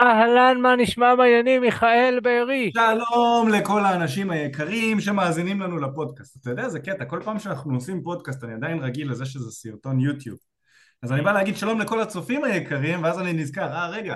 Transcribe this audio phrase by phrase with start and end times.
[0.00, 2.72] אהלן, מה נשמע בעניינים, מיכאל בארי?
[2.74, 6.36] שלום לכל האנשים היקרים שמאזינים לנו לפודקאסט.
[6.40, 10.00] אתה יודע, זה קטע, כל פעם שאנחנו עושים פודקאסט אני עדיין רגיל לזה שזה סרטון
[10.00, 10.38] יוטיוב.
[11.02, 14.14] אז אני בא להגיד שלום לכל הצופים היקרים, ואז אני נזכר, אה רגע,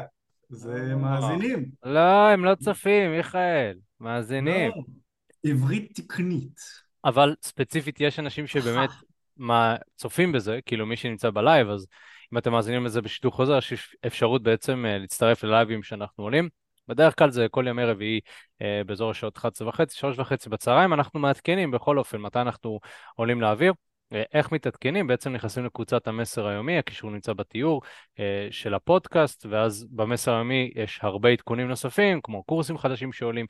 [0.48, 1.64] זה מאזינים.
[1.84, 4.70] לא, הם לא צופים, מיכאל, מאזינים.
[4.70, 6.60] לא, עברית תקנית.
[7.04, 8.90] אבל ספציפית יש אנשים שבאמת
[9.36, 11.86] מה, צופים בזה, כאילו מי שנמצא בלייב, אז
[12.34, 16.48] אם אתם מאזינים לזה בשידור חוזר, יש אפשרות בעצם אה, להצטרף ללייבים שאנחנו עולים.
[16.88, 18.20] בדרך כלל זה כל ימי רביעי
[18.62, 22.80] אה, באזור השעות 11 וחצי, 3 וחצי בצהריים, אנחנו מעדכנים בכל אופן מתי אנחנו
[23.14, 23.72] עולים לאוויר.
[24.12, 25.06] אה, איך מתעדכנים?
[25.06, 27.82] בעצם נכנסים לקבוצת המסר היומי, הקישור נמצא בתיאור
[28.20, 33.46] אה, של הפודקאסט, ואז במסר היומי יש הרבה עדכונים נוספים, כמו קורסים חדשים שעולים,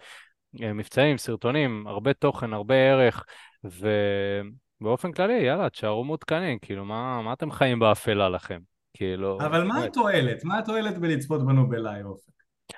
[0.62, 3.24] אה, מבצעים, סרטונים, הרבה תוכן, הרבה ערך,
[4.80, 8.73] ובאופן כללי, יאללה, תשארו מעודכנים, כאילו, מה, מה אתם חיים באפלה לכם?
[8.94, 9.38] כאילו...
[9.40, 10.44] אבל מה התועלת?
[10.44, 12.32] מה התועלת בלצפות בנו בלייב אופק?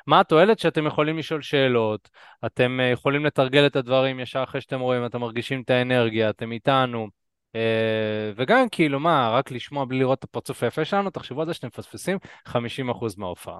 [0.06, 0.59] מה התועלת?
[0.59, 2.08] שאתם יכולים לשאול שאלות,
[2.47, 6.53] אתם אה, יכולים לתרגל את הדברים ישר אחרי שאתם רואים, אתם מרגישים את האנרגיה, אתם
[6.53, 7.08] איתנו.
[7.55, 11.55] אה, וגם כאילו מה, רק לשמוע בלי לראות את הפרצוף היפה שלנו, תחשבו על זה
[11.55, 12.53] שאתם מפספסים 50%
[13.17, 13.58] מההופעה.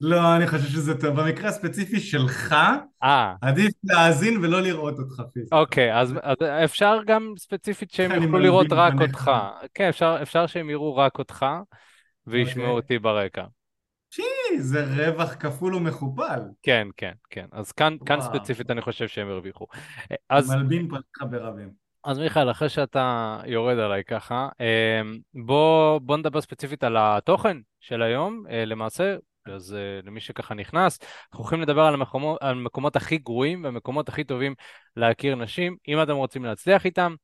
[0.00, 1.20] לא, אני חושב שזה טוב.
[1.20, 2.54] במקרה הספציפי שלך,
[3.02, 3.34] אה.
[3.42, 5.52] עדיף להאזין ולא לראות אותך פיזית.
[5.52, 9.10] אוקיי, אז, אז אפשר גם ספציפית שהם יוכלו לראות רק פניך.
[9.10, 9.30] אותך.
[9.74, 11.46] כן, אפשר, אפשר שהם יראו רק אותך
[12.26, 12.76] וישמעו אוקיי.
[12.76, 13.44] אותי ברקע.
[14.10, 14.22] שי,
[14.58, 16.40] זה רווח כפול ומכופל.
[16.62, 17.46] כן, כן, כן.
[17.52, 18.34] אז כאן, כאן וואו.
[18.34, 19.66] ספציפית אני חושב שהם הרוויחו.
[20.28, 21.70] אז מלבין פניך ברבים.
[22.04, 28.02] אז מיכאל, אחרי שאתה יורד עליי ככה, אמ, בוא, בוא נדבר ספציפית על התוכן של
[28.02, 28.44] היום.
[28.50, 29.16] אה, למעשה,
[29.50, 34.08] אז אה, למי שככה נכנס, אנחנו הולכים לדבר על המקומות, על המקומות הכי גרועים והמקומות
[34.08, 34.54] הכי טובים
[34.96, 35.76] להכיר נשים.
[35.88, 37.14] אם אתם רוצים להצליח איתם,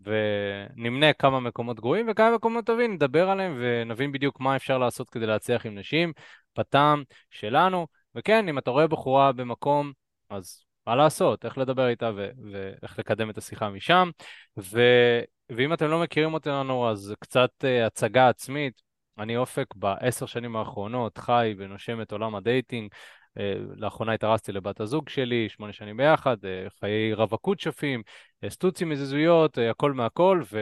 [0.00, 5.26] ונמנה כמה מקומות גרועים וכמה מקומות טובים, נדבר עליהם ונבין בדיוק מה אפשר לעשות כדי
[5.26, 6.12] להצליח עם נשים,
[6.58, 7.86] בטעם שלנו.
[8.14, 9.92] וכן, אם אתה רואה בחורה במקום,
[10.30, 14.10] אז מה לעשות, איך לדבר איתה ו- ואיך לקדם את השיחה משם.
[14.58, 15.20] ו-
[15.50, 18.85] ואם אתם לא מכירים אותנו, אז קצת uh, הצגה עצמית.
[19.18, 22.90] אני אופק בעשר שנים האחרונות, חי ונושם את עולם ה dating.
[23.38, 23.40] אה,
[23.76, 28.02] לאחרונה התארסתי לבת הזוג שלי, שמונה שנים ביחד, אה, חיי רווקות יפים,
[28.44, 30.58] אה, סטוצים, יזיזויות, הכל מהכל, ו...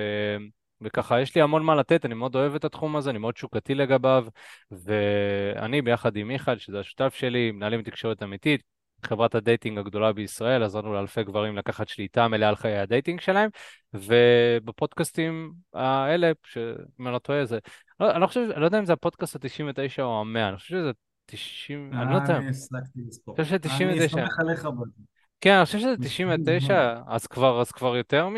[0.81, 3.75] וככה, יש לי המון מה לתת, אני מאוד אוהב את התחום הזה, אני מאוד תשוקתי
[3.75, 4.27] לגביו,
[4.71, 8.74] ואני ביחד עם מיכאל, שזה השותף שלי, מנהלים תקשורת אמיתית,
[9.05, 13.21] חברת ה dating הגדולה בישראל, עזרנו לאלפי גברים לקחת שליטה מלאה על חיי ה dating
[13.21, 13.51] שלהם,
[13.95, 17.59] ובפודקאסטים האלה, שאם אני לא טועה, זה...
[18.01, 20.69] לא, אני לא חושב, אני לא יודע אם זה הפודקאסט ה-99 או ה-100, אני חושב
[20.69, 20.91] שזה
[21.27, 23.35] 90, אני לא יודע, אני הסלקתי לספור.
[23.39, 24.09] אני חושב שזה אני 99.
[24.09, 25.03] סומך עליך בזה.
[25.41, 28.37] כן, אני חושב שזה 99, אז כבר, אז כבר יותר מ...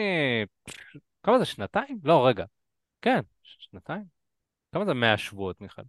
[1.23, 1.99] כמה זה, שנתיים?
[2.05, 2.45] לא, רגע.
[3.03, 4.03] כן, שנתיים?
[4.73, 5.85] כמה זה 100 שבועות, מיכאל?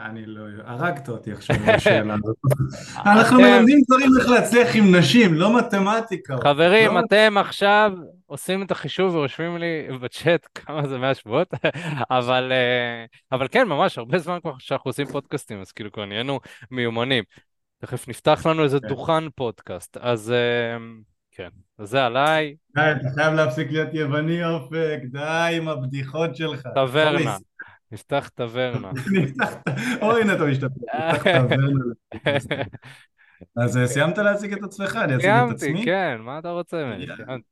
[0.00, 0.40] אני לא...
[0.64, 2.36] הרגת אותי עכשיו עם השאלה הזאת.
[3.06, 6.36] אנחנו אתם- מלמדים דברים איך להצליח עם נשים, לא מתמטיקה.
[6.44, 7.92] חברים, לא- אתם עכשיו
[8.26, 11.48] עושים את החישוב ורושמים לי בצ'אט כמה זה 100 שבועות,
[12.10, 13.04] אבל, אה,
[13.36, 17.24] אבל כן, ממש, הרבה זמן כבר שאנחנו עושים פודקאסטים, אז כאילו כבר נהיינו מיומנים.
[17.80, 18.88] תכף נפתח לנו איזה כן.
[18.88, 20.76] דוכן פודקאסט, אז אה,
[21.30, 21.48] כן,
[21.82, 26.62] זה עליי, די, אתה חייב להפסיק להיות יווני אופק, די עם הבדיחות שלך.
[26.74, 27.36] טברנה.
[27.92, 28.90] נפתח טברנה.
[29.22, 29.68] נפתח את-
[30.02, 30.80] או הנה אתה משתפר,
[31.12, 31.84] נפתח טברנה.
[33.56, 35.84] אז אה, סיימת להציג את עצמך, אני אציג את סיימתי, עצמי.
[35.84, 37.02] כן, מה אתה רוצה ממני?
[37.04, 37.16] יאללה.
[37.16, 37.44] סיימתי.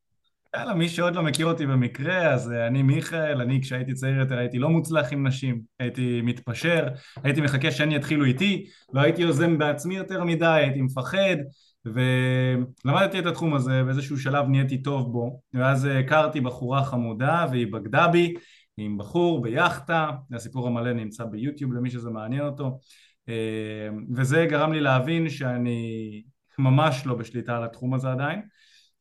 [0.57, 4.39] יאללה, מי שעוד לא מכיר אותי במקרה, אז אה, אני מיכאל, אני כשהייתי צעיר יותר
[4.39, 6.87] הייתי לא מוצלח עם נשים, הייתי מתפשר,
[7.25, 11.37] הייתי מחכה שהן יתחילו איתי, לא הייתי יוזם בעצמי יותר מדי, הייתי מפחד,
[11.85, 17.67] ולמדתי את התחום הזה, באיזשהו שלב נהייתי טוב בו, ואז אה, הכרתי בחורה חמודה והיא
[17.73, 18.35] בגדה בי,
[18.77, 22.79] עם בחור ביאכטה, הסיפור המלא נמצא ביוטיוב למי שזה מעניין אותו,
[23.29, 26.23] אה, וזה גרם לי להבין שאני
[26.59, 28.43] ממש לא בשליטה על התחום הזה עדיין,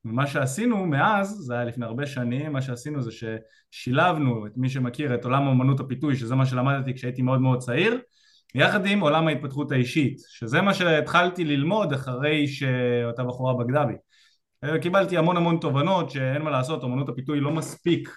[0.06, 5.16] ומה שעשינו מאז, זה היה לפני הרבה שנים, מה שעשינו זה ששילבנו את מי שמכיר
[5.16, 8.00] את עולם אמנות הפיתוי, שזה מה שלמדתי כשהייתי מאוד מאוד צעיר,
[8.56, 13.94] יחד עם עולם ההתפתחות האישית, שזה מה שהתחלתי ללמוד אחרי שאותה בחורה בגדה בי.
[14.64, 18.09] אה, קיבלתי המון המון תובנות שאין מה לעשות, אמנות הפיתוי לא מספיק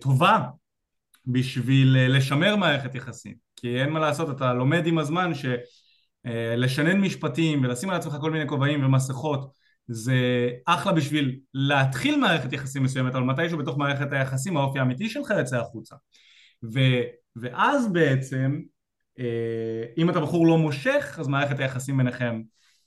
[0.00, 0.38] טובה
[1.26, 7.64] בשביל אה, לשמר מערכת יחסים, כי אין מה לעשות, אתה לומד עם הזמן שלשנן משפטים
[7.64, 9.50] ולשים על עצמך כל מיני כובעים ומסכות
[9.88, 15.32] זה אחלה בשביל להתחיל מערכת יחסים מסוימת, אבל מתישהו בתוך מערכת היחסים האופי האמיתי שלך
[15.38, 15.96] יוצא החוצה.
[16.74, 16.80] ו,
[17.36, 18.60] ואז בעצם,
[19.18, 22.42] אה, אם אתה בחור לא מושך, אז מערכת היחסים ביניכם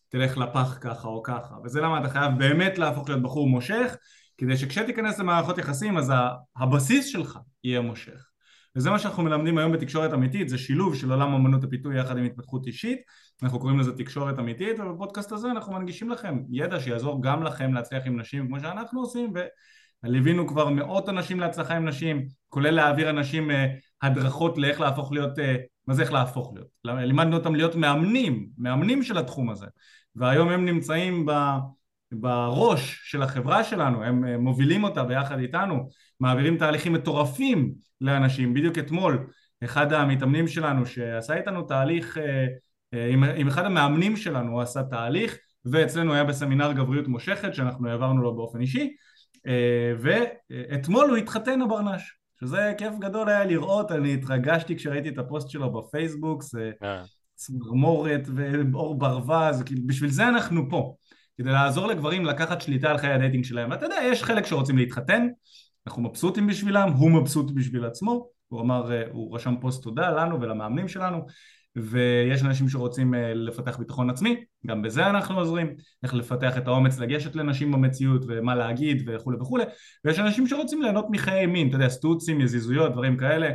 [0.10, 1.56] תלך לפח ככה או ככה.
[1.64, 3.96] וזה למה אתה חייב באמת להפוך להיות בחור מושך,
[4.38, 6.14] כדי שכשתיכנס למערכות יחסים, אז
[6.58, 8.28] הבסיס שלך יהיה מושך.
[8.76, 12.24] וזה מה שאנחנו מלמדים היום בתקשורת אמיתית, זה שילוב של עולם אמנות הפיתוי יחד עם
[12.24, 13.00] התפתחות אישית,
[13.44, 18.04] אנחנו קוראים לזה תקשורת אמיתית, ובפודקאסט הזה אנחנו מנגישים לכם ידע שיעזור גם לכם להצליח
[18.06, 19.34] עם נשים כמו שאנחנו עושים,
[20.04, 23.66] וליווינו כבר מאות אנשים להצלחה עם נשים, כולל להעביר אנשים אה,
[24.02, 25.56] הדרכות לאיך להפוך להיות, אה,
[25.88, 26.68] מה זה איך להפוך להיות?
[27.06, 29.66] לימדנו אותם להיות מאמנים, מאמנים של התחום הזה,
[30.16, 31.32] והיום הם נמצאים ב...
[32.12, 35.90] בראש של החברה שלנו, הם אה, מובילים אותה ביחד איתנו,
[36.20, 38.54] מעבירים תהליכים מטורפים לאנשים.
[38.54, 39.28] בדיוק אתמול
[39.64, 42.46] אחד המתאמנים שלנו שעשה איתנו תהליך, אה,
[42.94, 47.90] אה, עם, עם אחד המאמנים שלנו הוא עשה תהליך ואצלנו היה בסמינר גבריות מושכת שאנחנו
[47.90, 48.96] העברנו לו באופן אישי
[50.00, 52.14] ואתמול הוא התחתן הברנש.
[52.40, 56.72] שזה כיף גדול היה לראות, אני התרגשתי כשראיתי את הפוסט שלו בפייסבוק, זה
[57.36, 60.96] צמרמורת ועור ברווז, בשביל זה אנחנו פה
[61.38, 63.72] כדי לעזור לגברים לקחת שליטה על חיי ה dating שלהם.
[63.72, 65.28] ואתה יודע, יש חלק שרוצים להתחתן,
[65.88, 70.42] אנחנו מבסוטים בשבילם, הוא מבסוט בשביל עצמו, הוא אמר, אה, הוא רשם פוסט תודה לנו
[70.42, 71.26] ולמאמנים שלנו,
[71.76, 77.00] ויש אנשים שרוצים אה, לפתח ביטחון עצמי, גם בזה אנחנו עוזרים, איך לפתח את האומץ
[77.00, 79.64] לגשת לנשים במציאות ומה להגיד וכולי וכולי,
[80.06, 83.50] ויש אנשים שרוצים ליהנות מחיי מין, אתה יודע, סטוצים, יזיזויות, דברים כאלה,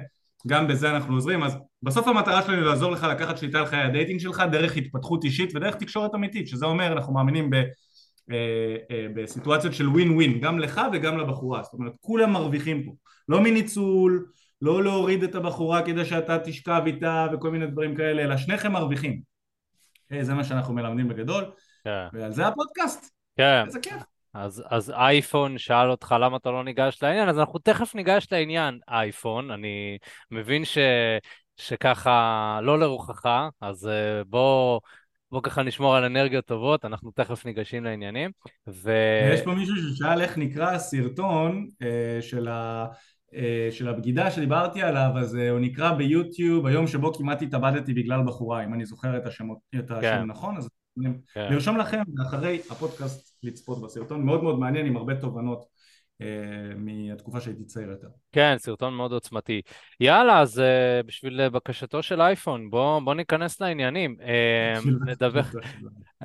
[0.46, 3.81] גם בזה אנחנו עוזרים, אז בסוף המטרה שלנו היא לעזור לך לקחת שליטה על חיי
[3.80, 8.76] ה dating שלך דרך התפתחות אישית ודרך תקשורת אמיתית, שזה אומר אנחנו מאמינים ב, אה,
[8.90, 12.93] אה, בסיטואציות של ווין ווין, גם לך וגם לבחורה, זאת אומרת כולם מרוויחים פה,
[13.29, 14.26] לא מניצול,
[14.62, 19.23] לא להוריד את הבחורה כדי שאתה תשכב איתה וכל מיני דברים כאלה, אלא שניכם מרוויחים,
[20.12, 21.44] אה, זה מה שאנחנו מלמדים בגדול,
[21.84, 22.06] כן.
[22.12, 23.64] ועל זה הפודקאסט, כן.
[23.67, 24.02] איזה כיף
[24.34, 28.79] אז, אז אייפון שאל אותך למה אתה לא ניגש לעניין, אז אנחנו תכף ניגש לעניין
[28.88, 29.50] אייפון.
[29.50, 29.99] אני
[30.31, 30.79] מבין ש,
[31.62, 33.26] שככה לא לרוחך,
[33.60, 34.80] אז אה, בוא,
[35.30, 38.30] בוא ככה נשמור על אנרגיות טובות, אנחנו תכף ניגשים לעניינים.
[38.68, 38.92] ו...
[39.34, 42.86] יש פה מישהו ששאל איך נקרא הסרטון אה, של, ה,
[43.34, 48.22] אה, של הבגידה שדיברתי עליו, אז אה, הוא נקרא ביוטיוב היום שבו כמעט התאבדתי בגלל
[48.26, 49.48] בחורה, אם אני זוכר את השם,
[49.78, 50.24] את השם כן.
[50.24, 50.68] נכון, אז
[51.34, 51.52] כן.
[51.52, 55.64] לרשום לכם אחרי הפודקאסט לצפות בסרטון, מאוד מאוד מעניין עם הרבה תובנות
[56.76, 58.08] מהתקופה שהייתי צעיר יותר.
[58.32, 59.62] כן, סרטון מאוד עוצמתי.
[60.00, 64.16] יאללה, אז uh, בשביל בקשתו של אייפון, בוא, בוא ניכנס לעניינים.
[64.20, 65.40] Uh, נדבר,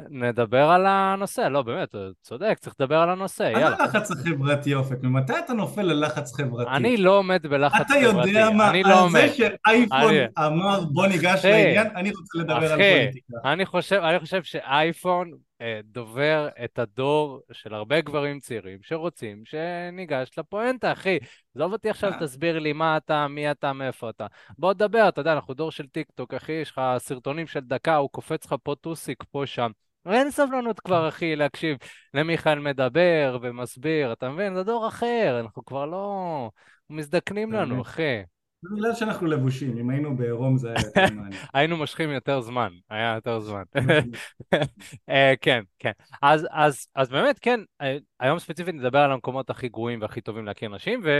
[0.09, 3.67] נדבר על הנושא, לא באמת, צודק, צריך לדבר על הנושא, יאללה.
[3.67, 6.69] על הלחץ החברתי, אופק, ממתי אתה נופל ללחץ חברתי?
[6.71, 8.19] אני לא עומד בלחץ אתה חברתי.
[8.19, 10.47] אתה יודע מה, על לא זה שאייפון אני...
[10.47, 13.37] אמר בוא ניגש לעניין, אני רוצה לדבר אחי, על פוליטיקה.
[13.45, 15.46] אני חושב, אני חושב שאייפון אה,
[15.83, 21.19] דובר את הדור של הרבה גברים צעירים שרוצים שניגש לפואנטה, אחי.
[21.55, 22.19] עזוב אותי עכשיו, אה.
[22.19, 24.27] תסביר לי מה אתה, מי אתה, מאיפה אתה.
[24.57, 27.95] בוא נדבר, אתה יודע, אנחנו דור של טיק טוק, אחי, יש לך סרטונים של דקה,
[27.95, 29.71] הוא קופץ לך פה טוסיק, פה שם.
[30.05, 31.77] אין סבלנות כבר, אחי, להקשיב
[32.13, 34.53] למיכאל מדבר ומסביר, אתה מבין?
[34.53, 36.49] זה דור אחר, אנחנו כבר לא...
[36.89, 38.23] מזדקנים לנו, אחי.
[38.63, 41.41] בגלל שאנחנו לבושים, אם היינו בעירום זה היה יותר מעניין.
[41.53, 43.63] היינו מושכים יותר זמן, היה יותר זמן.
[45.09, 45.91] אה, כן, כן.
[46.21, 50.45] אז, אז, אז באמת, כן, אה, היום ספציפית נדבר על המקומות הכי גרועים והכי טובים
[50.45, 51.19] להכיר נשים, ו,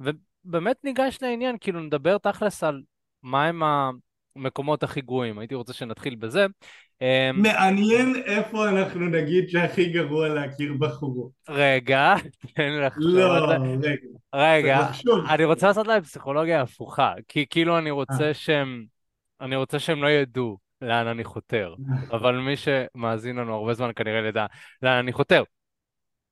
[0.00, 2.82] ובאמת ניגש לעניין, כאילו נדבר תכלס על
[3.22, 3.62] מהם
[4.36, 5.38] המקומות הכי גרועים.
[5.38, 6.46] הייתי רוצה שנתחיל בזה.
[7.02, 11.30] אמ, מעניין איפה אנחנו נגיד שהכי גרוע להכיר בחורות.
[11.48, 12.14] רגע,
[12.54, 13.02] תן לי לחשוב.
[13.04, 13.46] לא,
[13.82, 13.90] רגע.
[14.34, 14.88] רגע,
[15.28, 18.34] אני רוצה לעשות להם פסיכולוגיה הפוכה, כי כאילו אני רוצה אה.
[18.34, 18.84] שהם,
[19.40, 21.74] אני רוצה שהם לא ידעו לאן אני חותר,
[22.10, 24.46] אבל מי שמאזין לנו הרבה זמן כנראה ידע
[24.82, 25.42] לאן אני חותר.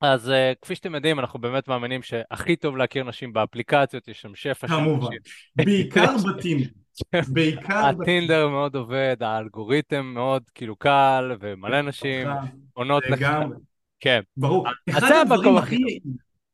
[0.01, 4.35] אז uh, כפי שאתם יודעים, אנחנו באמת מאמינים שהכי טוב להכיר נשים באפליקציות, יש שם
[4.35, 4.85] שפע של נשים.
[4.85, 5.15] כמובן,
[5.55, 6.84] בעיקר בתים.
[7.27, 7.85] בעיקר...
[7.85, 12.27] הטינדר מאוד עובד, האלגוריתם מאוד כאילו קל, ומלא נשים
[12.73, 13.21] עונות לך.
[13.21, 13.57] לגמרי.
[13.99, 14.21] כן.
[14.37, 14.67] ברור.
[14.89, 15.99] אחד הדברים הכי...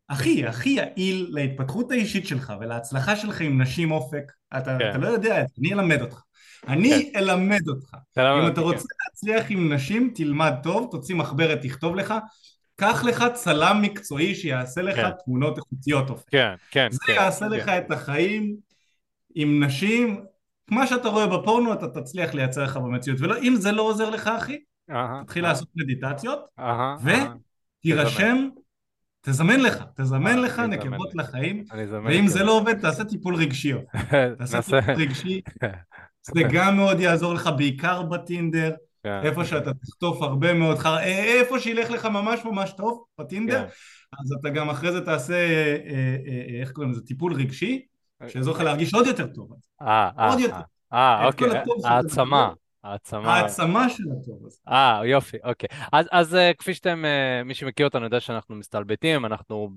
[0.10, 4.89] הכי, הכי יעיל להתפתחות האישית שלך ולהצלחה שלך עם נשים אופק, אתה, כן.
[4.89, 6.21] אתה לא יודע את זה, אני אלמד אותך.
[6.67, 7.19] אני כן.
[7.19, 7.95] אלמד אותך.
[8.17, 8.95] אם אתה רוצה כן.
[9.05, 12.13] להצליח עם נשים, תלמד טוב, תוציא מחברת, תכתוב לך.
[12.75, 15.10] קח לך צלם מקצועי שיעשה לך כן.
[15.25, 16.29] תמונות איכותיות אופק.
[16.29, 16.88] כן, כן.
[16.91, 17.51] זה כן, יעשה כן.
[17.51, 18.55] לך את החיים
[19.36, 20.24] עם נשים
[20.71, 23.21] מה שאתה רואה בפורנו אתה תצליח לייצר לך במציאות.
[23.21, 24.57] ואם זה לא עוזר לך אחי
[25.23, 26.39] תתחיל לעשות מדיטציות
[27.03, 28.47] ותירשם
[29.21, 31.63] תזמן לך, תזמן לך נקבות לחיים
[32.05, 33.73] ואם זה לא עובד תעשה טיפול רגשי.
[34.37, 35.41] תעשה טיפול רגשי.
[36.21, 38.71] זה גם מאוד יעזור לך בעיקר בטינדר.
[39.03, 39.19] כן.
[39.23, 40.97] איפה שאתה תחטוף הרבה מאוד חר...
[40.97, 43.69] אה, איפה שילך לך ממש ממש טוב בטינדר כן.
[44.21, 45.75] אז אתה גם אחרי זה תעשה אה,
[46.27, 47.01] אה, איך קוראים לזה?
[47.01, 47.85] טיפול רגשי
[48.27, 49.51] שיעזור לך להרגיש עוד יותר טוב.
[49.81, 50.55] אה, אה, עוד יותר.
[50.93, 51.47] אה, אוקיי,
[51.83, 52.53] העצמה.
[52.83, 53.35] העצמה.
[53.35, 54.57] העצמה של הטוב הזה.
[54.67, 55.69] אה, יופי, אוקיי.
[55.91, 57.03] אז, אז כפי שאתם,
[57.45, 59.69] מי שמכיר אותנו יודע שאנחנו מסתלבטים, אנחנו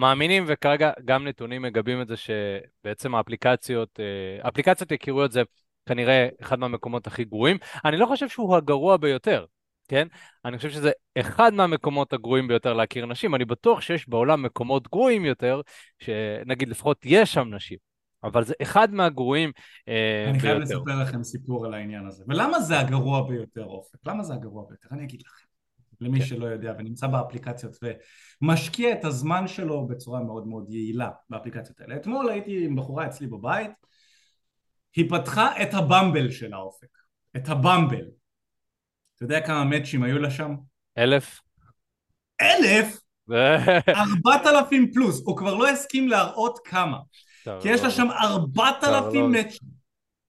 [0.00, 5.42] מאמינים, וכרגע גם נתונים מגבים את זה שבעצם האפליקציות, אה, אפליקציות היכרויות זה
[5.86, 7.56] כנראה אחד מהמקומות הכי גרועים.
[7.84, 9.44] אני לא חושב שהוא הגרוע ביותר,
[9.90, 10.08] כן?
[10.44, 13.34] אני חושב שזה אחד מהמקומות הגרועים ביותר להכיר נשים.
[13.34, 15.60] אני בטוח שיש בעולם מקומות גרועים יותר,
[15.98, 17.78] שנגיד לפחות יש שם נשים.
[18.24, 19.52] אבל זה אחד מהגרועים
[19.88, 20.40] אה, אני ביותר.
[20.40, 22.24] חייב לספר לכם סיפור על העניין הזה.
[22.28, 23.98] ולמה זה הגרוע ביותר, אופק?
[24.06, 24.88] למה זה הגרוע ביותר?
[24.92, 25.46] אני אגיד לכם.
[26.00, 26.26] למי כן.
[26.26, 27.76] שלא יודע ונמצא באפליקציות
[28.42, 31.96] ומשקיע את הזמן שלו בצורה מאוד מאוד יעילה באפליקציות האלה.
[31.96, 33.70] אתמול הייתי עם בחורה אצלי בבית,
[34.96, 36.88] היא פתחה את הבמבל של האופק.
[37.36, 38.19] את הבמבל.
[39.20, 40.54] אתה יודע כמה מאצ'ים היו לה שם?
[40.98, 41.40] אלף?
[42.40, 43.00] אלף?
[43.88, 45.22] ארבעת אלפים פלוס.
[45.24, 46.98] הוא כבר לא הסכים להראות כמה.
[47.60, 49.68] כי יש לה שם ארבעת אלפים מאצ'ים.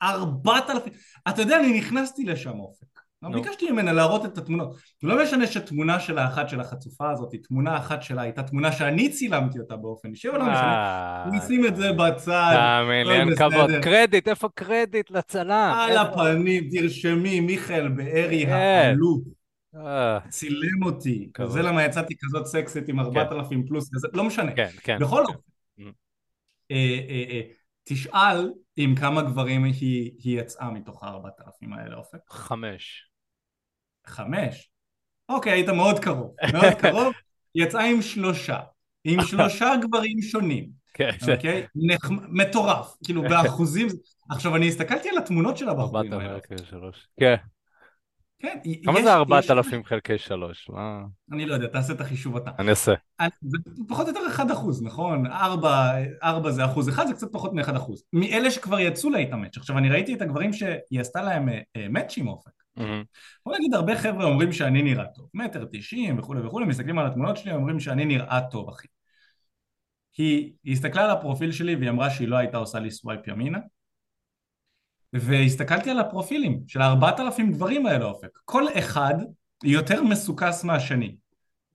[0.01, 0.93] ארבעת אלפים.
[1.29, 2.90] אתה יודע, אני נכנסתי לשם אופק.
[3.23, 4.75] לא ביקשתי ממנה להראות את התמונות.
[5.03, 9.59] לא משנה שתמונה של האחת של החצופה הזאת, תמונה אחת שלה הייתה תמונה שאני צילמתי
[9.59, 11.25] אותה באופן אישי, אבל לא משנה.
[11.33, 12.53] נשים את זה בצד.
[12.55, 13.69] תאמין לי, אין כבוד.
[13.81, 15.73] קרדיט, איפה קרדיט לצלם?
[15.75, 19.21] על הפנים, תרשמי, מיכאל בארי האלוף.
[20.29, 21.31] צילם אותי.
[21.47, 24.51] זה למה יצאתי כזאת סקסית עם 4,000 פלוס, לא משנה.
[24.55, 24.97] כן, כן.
[25.01, 25.39] בכל אופן.
[27.83, 32.19] תשאל עם כמה גברים היא, היא יצאה מתוך הארבעת אלפים האלה, אופק?
[32.29, 33.10] חמש.
[34.11, 34.71] חמש?
[35.29, 36.35] אוקיי, היית מאוד קרוב.
[36.53, 37.13] מאוד קרוב.
[37.55, 38.59] יצאה עם שלושה.
[39.03, 40.69] עם שלושה גברים שונים.
[40.93, 41.09] כן.
[41.31, 41.65] אוקיי?
[42.29, 42.97] מטורף.
[43.05, 43.87] כאילו, באחוזים...
[44.29, 46.25] עכשיו, אני הסתכלתי על התמונות של הבחורים האלה.
[46.25, 47.07] ארבעת אלפים שלוש.
[47.19, 47.35] כן.
[48.39, 50.69] כן, כמה זה ארבעת אלפים חלקי שלוש?
[50.69, 51.03] מה...
[51.31, 52.51] אני לא יודע, תעשה את החישוב אתה.
[52.59, 52.93] אני אעשה.
[53.41, 55.27] זה פחות או יותר אחד אחוז, נכון?
[55.27, 55.91] ארבע,
[56.23, 58.03] ארבע זה אחוז אחד, זה קצת פחות מאחד אחוז.
[58.13, 59.57] מאלה שכבר יצאו לה איתם match.
[59.57, 61.49] עכשיו, אני ראיתי את הגברים שהיא עשתה להם
[61.89, 62.60] מאצ'ים אופק.
[63.45, 65.29] בוא נגיד, הרבה חבר'ה אומרים שאני נראה טוב.
[65.33, 68.87] מטר תשעים וכולי וכולי, מסתכלים על התמונות שלי, אומרים שאני נראה טוב, אחי.
[70.17, 73.59] היא, היא הסתכלה על הפרופיל שלי והיא אמרה שהיא לא הייתה עושה לי swipe ימינה.
[75.13, 79.13] והסתכלתי על הפרופילים של הארבעת אלפים גברים האלה אופק כל אחד
[79.63, 81.15] יותר מסוקס מהשני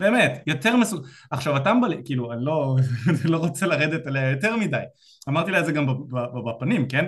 [0.00, 2.76] באמת יותר מסוקס עכשיו הטמבל כאילו אני לא,
[3.32, 4.82] לא רוצה לרדת עליה יותר מדי
[5.28, 5.86] אמרתי לה את זה גם
[6.46, 7.04] בפנים כן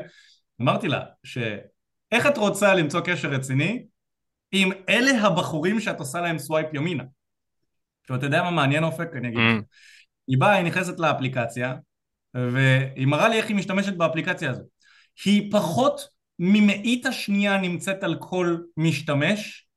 [0.60, 1.04] אמרתי לה
[2.10, 3.84] שאיך את רוצה למצוא קשר רציני
[4.52, 7.04] אם אלה הבחורים שאת עושה להם swipe ימינה
[8.02, 9.64] עכשיו אתה יודע מה מעניין אופק אני אגיד לך
[10.28, 11.74] היא באה היא נכנסת לאפליקציה
[12.34, 14.66] והיא מראה לי איך היא משתמשת באפליקציה הזאת
[15.24, 19.68] היא פחות ממאית השנייה נמצאת על כל משתמש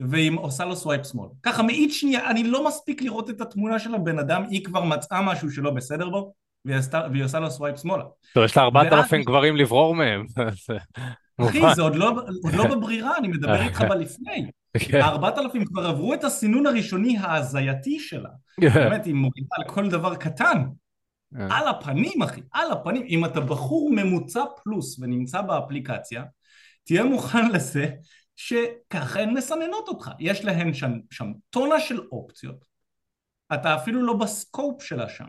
[0.00, 1.28] והיא עושה לו swipe שמאל.
[1.42, 5.22] ככה מאית שנייה, אני לא מספיק לראות את התמונה של הבן אדם, היא כבר מצאה
[5.22, 6.32] משהו שלא בסדר בו
[6.64, 8.04] והיא, עשתה, והיא עושה לו swipe שמאלה.
[8.34, 10.24] טוב, יש לה ארבעת אלפים גברים לברור מהם.
[11.48, 12.10] אחי, זה עוד לא,
[12.42, 14.50] עוד לא בברירה, אני מדבר איתך בלפני.
[14.78, 15.00] כן.
[15.00, 18.30] הארבעת אלפים כבר עברו את הסינון הראשוני ההזייתי שלה.
[18.58, 20.64] באמת, היא מורידה על כל דבר קטן.
[21.36, 21.58] אה.
[21.58, 23.02] על הפנים אחי, על הפנים.
[23.08, 26.24] אם אתה בחור ממוצע פלוס ונמצא באפליקציה,
[26.84, 27.88] תהיה מוכן לזה
[28.36, 30.10] שככה הן מסננות אותך.
[30.18, 32.64] יש להן שם, שם טונה של אופציות.
[33.54, 35.26] אתה אפילו לא ב scope שלה שם.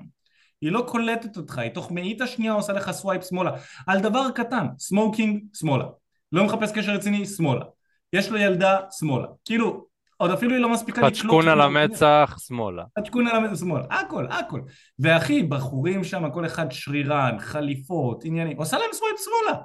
[0.61, 3.51] היא לא קולטת אותך, היא תוך מאית השנייה עושה לך swipe שמאלה.
[3.87, 5.85] על דבר קטן, smoking, שמאלה.
[6.33, 7.65] לא מחפש קשר רציני, שמאלה.
[8.13, 9.27] יש לו ילדה, שמאלה.
[9.45, 9.85] כאילו,
[10.17, 11.13] עוד אפילו היא לא מספיקה לקלוט.
[11.13, 12.83] פצעון על המצח, שמאלה.
[12.99, 13.85] פצעון על המצח, שמאלה.
[13.89, 14.61] הכל, הכל.
[14.99, 18.57] ואחי, בחורים שם, כל אחד שרירן, חליפות, עניינים.
[18.57, 19.59] עושה להם swipe שמאלה.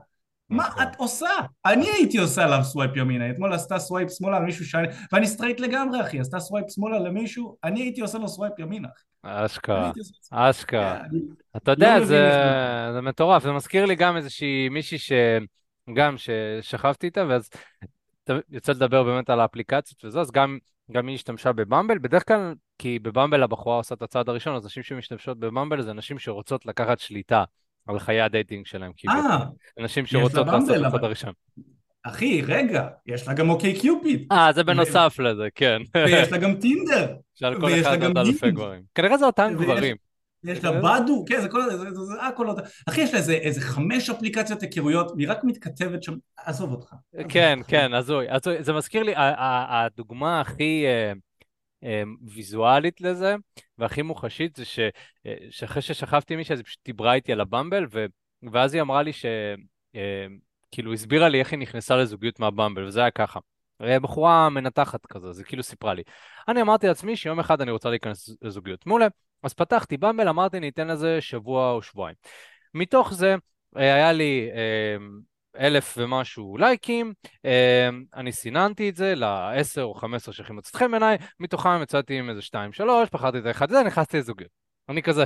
[0.50, 0.82] מה נכון.
[0.82, 1.30] את עושה?
[1.66, 4.88] אני הייתי עושה עליו swipe ימינה, אתמול עשתה swipe שמאלה על מישהו שאני...
[5.12, 8.88] ואני סטרייט לגמרי אחי, עשתה swipe שמאלה למישהו, אני הייתי עושה לו swipe ימינה.
[9.22, 9.92] אשכרה,
[10.30, 11.00] אשכרה.
[11.56, 15.12] אתה יודע, לא זה מטורף, זה מזכיר לי גם איזושהי מישהי ש...
[15.94, 17.50] גם ששכבתי איתה, ואז
[18.50, 20.58] יוצא לדבר באמת על האפליקציות וזה, אז גם,
[20.92, 24.56] גם היא השתמשה ב Bumble, בדרך כלל כי ב Bumble הבחורה עושה את הצעד הראשון,
[24.56, 27.44] אז נשים שמשתמשות ב Bumble זה נשים שרוצות לקחת שליטה
[27.86, 29.14] על חיי ה dating שלהם, כאילו,
[29.78, 31.32] נשים שרוצות לעשות את הצעד הראשון.
[32.02, 34.26] אחי, רגע, יש לה גם OkCupid.
[34.32, 35.82] אה, זה בנוסף לזה, כן.
[35.96, 37.14] ויש לה גם טינדר.
[37.34, 38.82] שעל כל אחד עוד אלפי גברים.
[38.94, 39.96] כנראה זה אותם גברים.
[40.44, 42.62] יש לה בדו, כן, זה כל, זה, זה, זה הכל אותה.
[42.88, 46.94] אחי, יש לה איזה, איזה חמש אפליקציות היכרויות, והיא רק מתכתבת שם, עזוב אותך.
[47.28, 48.26] כן, כן, הזוי.
[48.60, 51.12] זה מזכיר לי, הדוגמה הכי אה,
[51.84, 53.34] אה, ויזואלית לזה,
[53.78, 54.64] והכי מוחשית, זה
[55.26, 57.86] אה, שאחרי ששכבתי עם מישהי, אז היא פשוט דיברה איתי על הבמבל,
[58.52, 59.26] ואז היא אמרה לי ש...
[60.70, 63.40] כאילו, הסבירה לי איך היא נכנסה לזוגיות מהבמבל, וזה היה ככה.
[64.02, 66.02] בחורה מנתחת כזו, זה כאילו סיפרה לי.
[66.48, 68.86] אני אמרתי לעצמי שיום אחד אני רוצה להיכנס לזוגיות.
[68.86, 69.06] מעולה.
[69.42, 72.16] אז פתחתי במבל, אמרתי ניתן לזה שבוע או שבועיים.
[72.74, 73.36] מתוך זה
[73.76, 74.96] אה, היה לי אה,
[75.66, 77.12] אלף ומשהו לייקים,
[77.44, 82.18] אה, אני סיננתי את זה לעשר או חמש עשרה שהכי מוצאת חן בעיניי, מתוכם יצאתי
[82.18, 84.50] עם איזה שתיים שלוש, פחדתי את האחד הזה, נכנסתי לזוגיות.
[84.88, 85.24] אני כזה,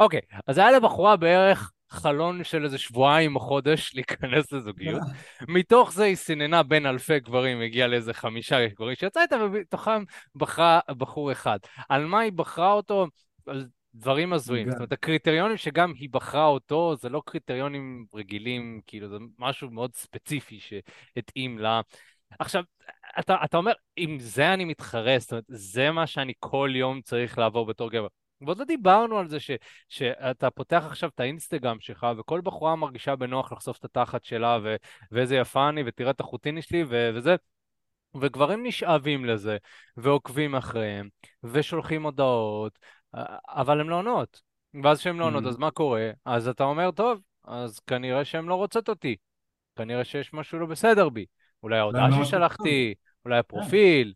[0.00, 5.02] אוקיי, אז היה לבחורה בערך חלון של איזה שבועיים או חודש להיכנס לזוגיות.
[5.48, 10.80] מתוך זה היא סיננה בין אלפי גברים, הגיעה לאיזה חמישה גברים שיצאה איתה, ובתוכם בחרה
[10.88, 11.58] בחור אחד.
[11.88, 13.06] על מה היא בחרה אותו?
[13.48, 14.70] על דברים הזויים.
[14.70, 19.94] זאת אומרת, הקריטריונים שגם היא בחרה אותו, זה לא קריטריונים רגילים, כאילו, זה משהו מאוד
[19.94, 21.80] ספציפי שהתאים לה.
[22.38, 22.62] עכשיו,
[23.18, 27.38] אתה, אתה אומר, עם זה אני מתחרה, זאת אומרת, זה מה שאני כל יום צריך
[27.38, 28.06] לעבור בתור גבר.
[28.40, 29.50] ועוד לא דיברנו על זה ש,
[29.88, 34.76] שאתה פותח עכשיו את האינסטגרם שלך, וכל בחורה מרגישה בנוח לחשוף את התחת שלה, ו,
[35.12, 37.36] ואיזה יפה אני, ותראה את החוטיני שלי, ו, וזה.
[38.20, 39.56] וגברים נשאבים לזה,
[39.96, 41.08] ועוקבים אחריהם,
[41.44, 42.78] ושולחים הודעות,
[43.48, 44.42] אבל הם לא עונות.
[44.82, 45.48] ואז כשהם לא עונות, mm-hmm.
[45.48, 46.10] אז מה קורה?
[46.24, 49.16] אז אתה אומר, טוב, אז כנראה שהן לא רוצות אותי.
[49.76, 51.26] כנראה שיש משהו לא בסדר בי.
[51.62, 53.38] אולי ההודעה ששלחתי, אולי כן.
[53.38, 54.14] הפרופיל,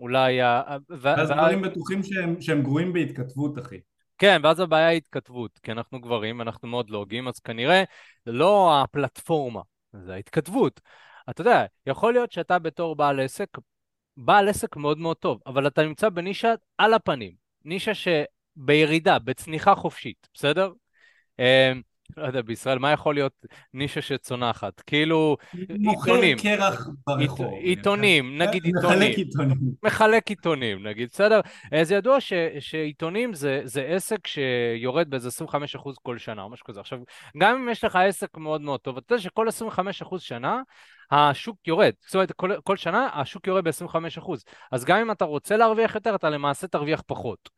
[0.00, 0.62] אולי ה...
[0.88, 3.80] ואז דברים בטוחים שהם, שהם גרועים בהתכתבות, אחי.
[4.18, 7.84] כן, ואז הבעיה היא התכתבות, כי אנחנו גברים, אנחנו מאוד לוגים, אז כנראה
[8.26, 9.60] זה לא הפלטפורמה,
[9.92, 10.80] זה ההתכתבות.
[11.30, 13.48] אתה יודע, יכול להיות שאתה בתור בעל עסק,
[14.16, 17.32] בעל עסק מאוד מאוד טוב, אבל אתה נמצא בנישה על הפנים,
[17.68, 20.72] נישה שבירידה, בצניחה חופשית, בסדר?
[21.38, 21.82] אמ,
[22.16, 24.80] לא יודע, בישראל, מה יכול להיות נישה שצונחת?
[24.80, 26.36] כאילו, עיתונים.
[26.36, 27.52] מוכר קרח ברחוב.
[27.60, 28.98] עיתונים, נגיד עיתונים.
[28.98, 29.56] מחלק עיתונים.
[29.82, 31.40] מחלק עיתונים, נגיד, בסדר?
[31.72, 36.66] אה, זה ידוע ש, שעיתונים זה, זה עסק שיורד באיזה 25% כל שנה, או משהו
[36.66, 36.80] כזה.
[36.80, 36.98] עכשיו,
[37.38, 40.60] גם אם יש לך עסק מאוד מאוד טוב, אתה יודע שכל 25% שנה,
[41.10, 41.92] השוק יורד.
[42.06, 44.32] זאת אומרת, כל, כל שנה השוק יורד ב-25%.
[44.72, 47.50] אז גם אם אתה רוצה להרוויח יותר, אתה למעשה תרוויח פחות.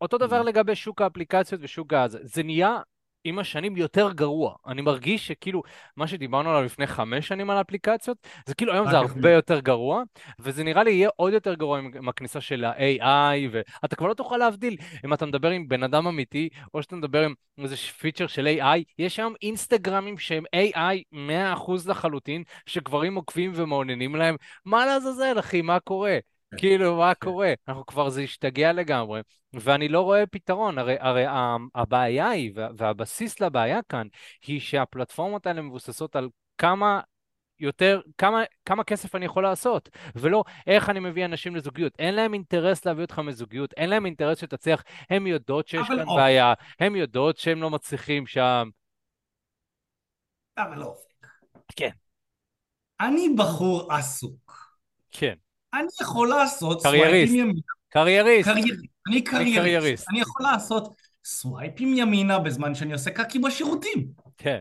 [0.00, 0.42] אותו דבר.
[0.42, 2.18] לגבי שוק האפליקציות ושוק הזה.
[2.22, 2.78] זה נהיה
[3.24, 4.54] עם השנים יותר גרוע.
[4.66, 5.62] אני מרגיש שכאילו,
[5.96, 10.02] מה שדיברנו עליו לפני חמש שנים על האפליקציות, זה כאילו היום זה הרבה יותר גרוע,
[10.38, 14.36] וזה נראה לי יהיה עוד יותר גרוע עם, הכניסה של ה-AI, ואתה כבר לא תוכל
[14.36, 18.46] להבדיל אם אתה מדבר עם בן אדם אמיתי, או שאתה מדבר עם איזה פיצ'ר של
[18.58, 18.82] AI.
[18.98, 21.16] יש היום אינסטגרמים שהם AI
[21.56, 24.36] 100% לחלוטין, שגברים עוקבים ומעוננים להם.
[24.64, 26.18] מה לעזאזל, אחי, מה קורה?
[26.56, 27.26] כאילו, מה כן.
[27.26, 27.52] קורה?
[27.68, 29.20] אנחנו כבר, זה השתגע לגמרי,
[29.52, 30.78] ואני לא רואה פתרון.
[30.78, 31.24] הרי, הרי
[31.74, 34.06] הבעיה היא, והבסיס לבעיה כאן,
[34.46, 37.00] היא שהפלטפורמות האלה מבוססות על כמה
[37.60, 41.92] יותר, כמה, כמה כסף אני יכול לעשות, ולא איך אני מביא אנשים לזוגיות.
[41.98, 46.16] אין להם אינטרס להביא אותך מזוגיות, אין להם אינטרס שתצליח, הן יודעות שיש כאן אופק.
[46.16, 48.68] בעיה, הן יודעות שהם לא מצליחים שם.
[50.58, 51.26] אבל אופק.
[51.76, 51.90] כן.
[53.00, 54.76] אני בחור עסוק.
[55.10, 55.34] כן.
[55.74, 57.26] אני יכול לעשות קרייריסט.
[57.26, 57.60] סווייפים ימינה.
[57.88, 58.48] קרייריסט.
[59.08, 60.08] אני קרייריסט.
[60.10, 64.06] אני יכול לעשות סווייפים ימינה בזמן שאני עושה קקי בשירותים.
[64.38, 64.58] כן.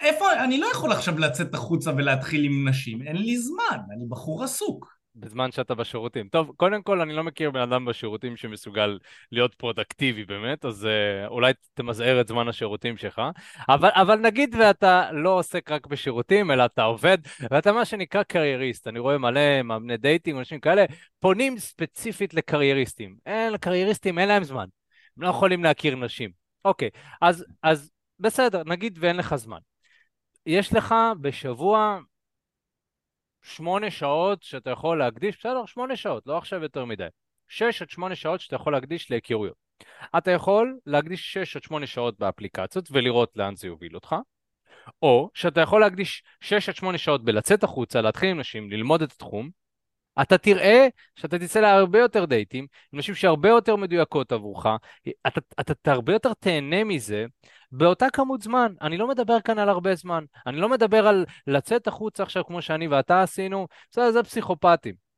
[0.00, 4.44] איפה, אני לא יכול עכשיו לצאת החוצה ולהתחיל עם נשים, אין לי זמן, אני בחור
[4.44, 4.97] עסוק.
[5.20, 6.28] בזמן שאתה בשירותים.
[6.28, 8.98] טוב, קודם כל, אני לא מכיר בן אדם בשירותים שמסוגל
[9.32, 13.22] להיות פרודקטיבי באמת, אז אה, אולי תמזער את זמן השירותים שלך.
[13.68, 17.18] אבל, אבל נגיד ואתה לא עוסק רק בשירותים, אלא אתה עובד,
[17.50, 18.88] ואתה מה שנקרא קרייריסט.
[18.88, 20.84] אני רואה מלא מאמני dating, אנשים כאלה,
[21.20, 23.16] פונים ספציפית לקרייריסטים.
[23.26, 24.66] אין, לקרייריסטים אין להם זמן.
[25.16, 26.30] הם לא יכולים להכיר נשים.
[26.64, 29.58] אוקיי, אז, אז בסדר, נגיד ואין לך זמן.
[30.46, 31.98] יש לך בשבוע
[33.48, 37.06] שמונה שעות שאתה יכול להקדיש, בסדר, שמונה שעות, לא עכשיו יותר מדי.
[37.48, 39.56] שש עד שמונה שעות שאתה יכול להקדיש להיכרויות.
[40.18, 44.16] אתה יכול להקדיש שש עד שמונה שעות באפליקציות ולראות לאן זה יוביל אותך,
[45.02, 49.12] או שאתה יכול להקדיש שש עד שמונה שעות בלצאת החוצה, להתחיל עם נשים, ללמוד את
[49.12, 49.50] התחום,
[50.22, 54.66] אתה תראה שאתה תצא להרבה יותר דייטים, עם נשים שהרבה יותר מדויקות עבורך,
[55.26, 57.26] אתה, אתה, אתה הרבה יותר תהנה מזה
[57.72, 58.72] באותה כמות זמן.
[58.80, 62.62] אני לא מדבר כאן על הרבה זמן, אני לא מדבר על לצאת החוצה עכשיו כמו
[62.62, 65.08] שאני ואתה עשינו, בסדר, זה פסיכופטים.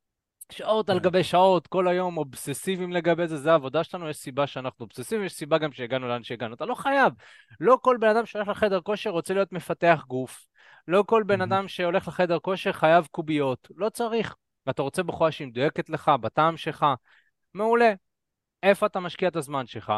[0.52, 1.04] שעות על כן.
[1.04, 5.32] גבי שעות, כל היום אובססיביים לגבי זה, זה העבודה שלנו, יש סיבה שאנחנו אובססיביים, יש
[5.32, 6.54] סיבה גם שהגענו לאן שהגענו.
[6.54, 7.12] אתה לא חייב.
[7.60, 10.46] לא כל בן אדם שהולך לחדר כושר רוצה להיות מפתח גוף.
[10.88, 13.68] לא כל בן אדם שהולך לחדר כושר חייב קוביות.
[13.76, 14.34] לא צריך.
[14.66, 16.86] ואתה רוצה בחורה שהיא מדויקת לך, בטעם שלך,
[17.54, 17.92] מעולה.
[18.62, 19.92] איפה אתה משקיע את הזמן שלך?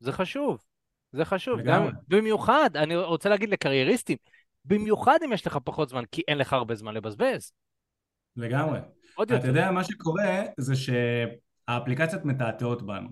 [0.00, 0.64] זה חשוב.
[1.12, 1.60] זה חשוב.
[1.60, 4.16] גם, במיוחד, אני רוצה להגיד לקרייריסטים,
[4.64, 7.52] במיוחד אם יש לך פחות זמן, כי אין לך הרבה זמן לבזבז.
[8.36, 8.78] לגמרי.
[9.14, 9.42] עוד יותר.
[9.42, 13.08] אתה יודע, מה שקורה זה שהאפליקציות מתעתעות בנו.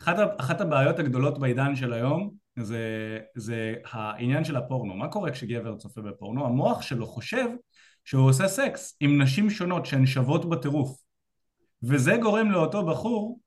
[0.00, 4.94] אחת, אחת הבעיות הגדולות בעידן של היום זה, זה העניין של הפורנו.
[4.94, 6.46] מה קורה כשגבר צופה בפורנו?
[6.46, 7.46] המוח שלו חושב
[8.06, 10.98] שהוא עושה סקס עם נשים שונות שהן שוות בטירוף
[11.82, 13.40] וזה גורם לאותו בחור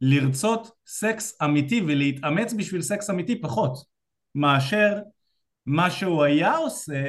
[0.00, 3.84] לרצות סקס אמיתי ולהתאמץ בשביל סקס אמיתי פחות
[4.34, 4.98] מאשר
[5.66, 7.04] מה שהוא היה עושה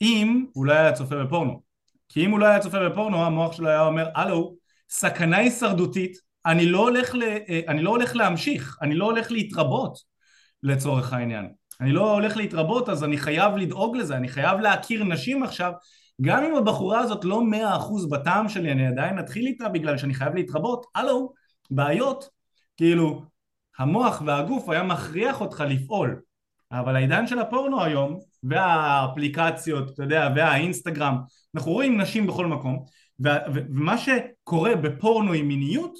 [0.00, 1.62] אם הוא לא היה צופה בפורנו
[2.08, 4.56] כי אם הוא לא היה צופה בפורנו המוח שלו היה אומר הלו
[4.90, 9.98] סכנה הישרדותית אני לא הולך, ל, אה, אני לא הולך להמשיך, אני לא הולך להתרבות
[10.62, 11.48] לצורך העניין.
[11.80, 15.72] אני לא הולך להתרבות אז אני חייב לדאוג לזה, אני חייב להכיר נשים עכשיו
[16.20, 20.14] גם אם הבחורה הזאת לא מאה אחוז בטעם שלי אני עדיין אתחיל איתה בגלל שאני
[20.14, 21.32] חייב להתרבות, הלו,
[21.70, 22.28] בעיות,
[22.76, 23.22] כאילו
[23.78, 26.20] המוח והגוף היה מכריח אותך לפעול
[26.72, 31.18] אבל העידן של הפורנו היום והאפליקציות, אתה יודע, והאינסטגרם,
[31.54, 32.84] אנחנו רואים נשים בכל מקום
[33.18, 35.94] ומה שקורה בפורנו עם מיניות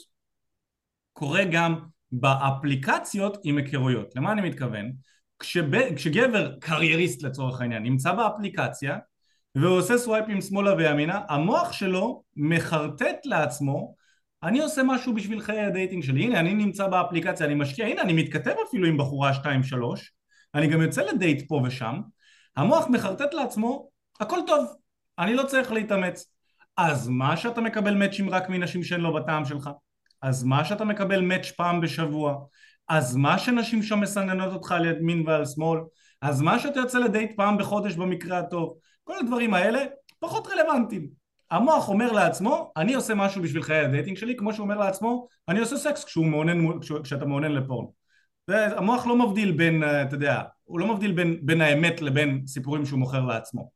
[1.12, 1.74] קורה גם
[2.12, 4.16] באפליקציות עם היכרויות.
[4.16, 4.92] למה אני מתכוון?
[5.38, 8.98] כשב, כשגבר קרייריסט לצורך העניין נמצא באפליקציה
[9.54, 13.94] והוא עושה סווייפים שמאלה וימינה, המוח שלו מחרטט לעצמו
[14.44, 18.02] אני עושה משהו בשביל חיי ה dating שלי, הנה אני נמצא באפליקציה, אני משקיע, הנה
[18.02, 19.46] אני מתכתב אפילו עם בחורה 2-3,
[20.54, 22.00] אני גם יוצא לדייט פה ושם,
[22.56, 23.88] המוח מחרטט לעצמו,
[24.20, 24.66] הכל טוב,
[25.18, 26.30] אני לא צריך להתאמץ.
[26.76, 29.70] אז מה שאתה מקבל מאצ'ים רק מנשים שהן לא בטעם שלך?
[30.22, 32.36] אז מה שאתה מקבל match פעם בשבוע?
[32.88, 35.80] אז מה שנשים שם מסננות אותך על ימין ועל שמאל?
[36.22, 38.74] אז מה שאתה יוצא לדייט פעם בחודש במקרה הטוב?
[39.04, 39.84] כל הדברים האלה
[40.18, 41.08] פחות רלוונטיים.
[41.50, 45.26] המוח אומר לעצמו, אני עושה משהו בשביל חיי ה dating שלי, כמו שהוא אומר לעצמו,
[45.48, 47.92] אני עושה סקס כשהוא מאונן, כשאתה מאונן לפורנו.
[48.48, 52.86] המוח לא מבדיל בין, אה, אתה יודע, הוא לא מבדיל בין, בין האמת לבין סיפורים
[52.86, 53.70] שהוא מוכר לעצמו.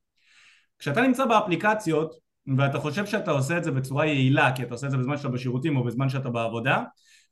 [0.78, 2.14] כשאתה נמצא באפליקציות,
[2.56, 5.28] ואתה חושב שאתה עושה את זה בצורה יעילה, כי אתה עושה את זה בזמן שאתה
[5.28, 6.82] בשירותים או בזמן שאתה בעבודה,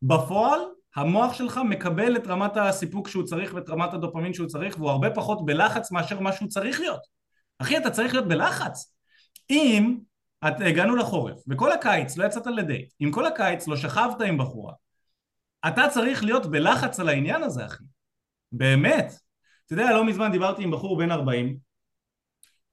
[0.03, 0.61] בפועל
[0.97, 5.11] המוח שלך מקבל את רמת הסיפוק שהוא צריך ואת רמת הדופמין שהוא צריך והוא הרבה
[5.11, 7.01] פחות בלחץ מאשר מה שהוא צריך להיות.
[7.59, 8.95] אחי אתה צריך להיות בלחץ.
[9.51, 9.99] אם
[10.49, 14.73] את, הגענו לחורף וכל הקיץ לא יצאת לדייט, אם כל הקיץ לא שכבת עם בחורה,
[15.69, 17.85] אתה צריך להיות בלחץ על העניין הזה אחי.
[18.53, 19.13] באמת.
[19.67, 21.57] אתה יודע לא מזמן דיברתי עם בחור בן 40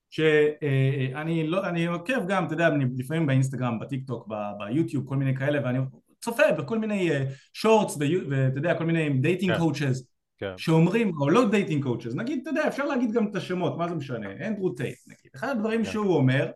[0.09, 5.59] שאני לא, אני עוקב גם, אתה יודע, לפעמים באינסטגרם, בטיק טוק, ביוטיוב, כל מיני כאלה,
[5.63, 5.79] ואני
[6.23, 7.09] צופה בכל מיני
[7.53, 10.53] shorts, אה, ואתה יודע, כל מיני dating coaches, כן.
[10.57, 13.95] שאומרים, או לא dating coaches, נגיד, אתה יודע, אפשר להגיד גם את השמות, מה זה
[13.95, 15.91] משנה, אנדרו טייט, נגיד, אחד הדברים כן.
[15.91, 16.51] שהוא אומר,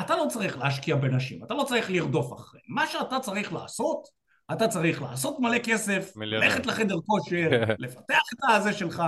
[0.00, 4.08] אתה לא צריך להשקיע בנשים, אתה לא צריך לרדוף אחריהם, מה שאתה צריך לעשות,
[4.52, 9.02] אתה צריך לעשות מלא כסף, ללכת לחדר כושר, לפתח את הזה שלך,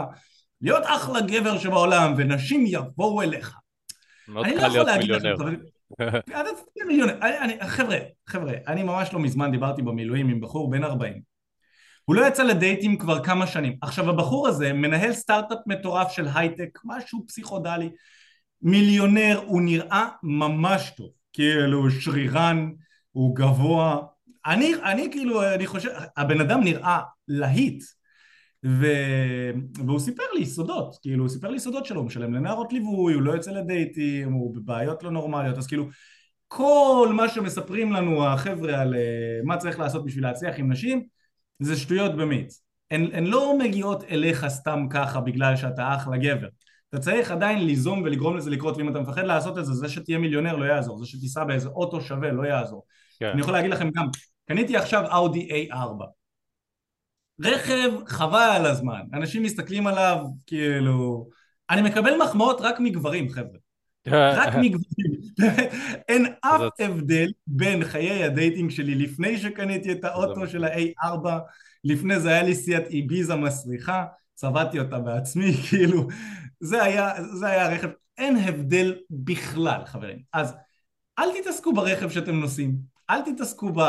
[0.61, 3.55] להיות אחלה גבר שבעולם, ונשים יבואו אליך.
[4.29, 5.35] מאוד קל להיות מיליונר.
[7.69, 7.99] חבר'ה,
[8.29, 11.21] חבר'ה, אני ממש לא מזמן דיברתי במילואים עם בחור בן 40.
[12.05, 13.77] הוא לא יצא לדייטים כבר כמה שנים.
[13.83, 17.91] עכשיו הבחור הזה מנהל סטארט-אפ מטורף של הייטק, משהו פסיכודלי,
[18.63, 21.11] מיליונר, הוא נראה ממש טוב.
[21.33, 22.71] כאילו שרירן,
[23.13, 23.99] הוא גבוה.
[24.47, 27.83] אני, אני כאילו, אני חושב, הבן אדם נראה להיט.
[28.65, 28.87] ו...
[29.87, 33.23] והוא סיפר לי סודות, כאילו הוא סיפר לי סודות שלו, הוא משלם לנערות ליווי, הוא
[33.23, 35.89] לא יוצא לדייטים, הוא בבעיות לא נורמליות, אז כאילו
[36.49, 41.03] כל מה שמספרים לנו החבר'ה על uh, מה צריך לעשות בשביל להצליח עם נשים
[41.59, 42.63] זה שטויות במיץ.
[42.91, 46.49] הן, הן לא מגיעות אליך סתם ככה בגלל שאתה אחלה גבר.
[46.89, 50.19] אתה צריך עדיין ליזום ולגרום לזה לקרות, ואם אתה מפחד לעשות את זה, זה שתהיה
[50.19, 52.85] מיליונר לא יעזור, זה שתיסע באיזה אוטו שווה לא יעזור.
[53.21, 53.27] כן.
[53.27, 54.07] אני יכול להגיד לכם גם,
[54.49, 56.05] קניתי עכשיו אאודי A4
[57.41, 61.29] רכב חבל על הזמן, אנשים מסתכלים עליו כאילו...
[61.71, 63.59] אני מקבל מחמאות רק מגברים חבר'ה.
[64.07, 65.21] רק מגברים,
[66.09, 71.29] אין אף הבדל בין חיי ה dating שלי לפני שקניתי את האוטו של ה-A4
[71.85, 76.09] לפני זה היה לי סיאט איביזה מסריחה, צבעתי אותה בעצמי, כאילו,
[76.61, 80.55] זה היה, זה היה הרכב, אין הבדל בכלל חברים, אז
[81.19, 82.77] אל תתעסקו ברכב שאתם נוסעים,
[83.11, 83.81] אל תתעסקו ב...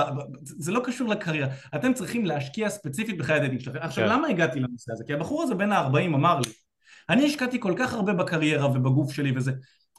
[0.43, 3.79] זה לא קשור לקריירה, אתם צריכים להשקיע ספציפית בחיי ה dating שלכם.
[3.81, 4.11] עכשיו כן.
[4.11, 5.03] למה הגעתי לנושא הזה?
[5.07, 6.51] כי הבחור הזה בן ה-40 אמר לי,
[7.09, 9.51] אני השקעתי כל כך הרבה בקריירה ובגוף שלי וזה,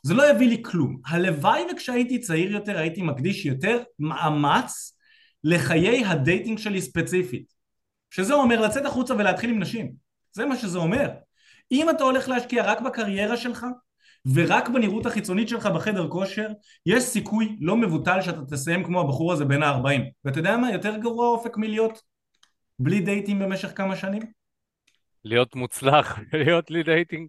[0.03, 1.01] זה לא יביא לי כלום.
[1.07, 4.99] הלוואי וכשהייתי צעיר יותר הייתי מקדיש יותר מאמץ
[5.45, 7.53] לחיי ה dating שלי ספציפית.
[8.11, 9.93] שזה אומר לצאת החוצה ולהתחיל עם נשים.
[10.33, 11.09] זה מה שזה אומר.
[11.73, 13.67] אם אתה הולך להשקיע רק בקריירה שלך,
[14.35, 16.49] ורק בנראות החיצונית שלך בחדר כושר
[16.87, 20.73] יש סיכוי לא מבוטל שאתה תסיים כמו הבחור הזה בן ה-40 ואתה יודע מה?
[20.73, 22.01] יותר גרוע אופק מלהיות
[22.79, 24.23] בלי דייטים במשך כמה שנים?
[25.25, 27.29] להיות מוצלח, להיות בלי dating.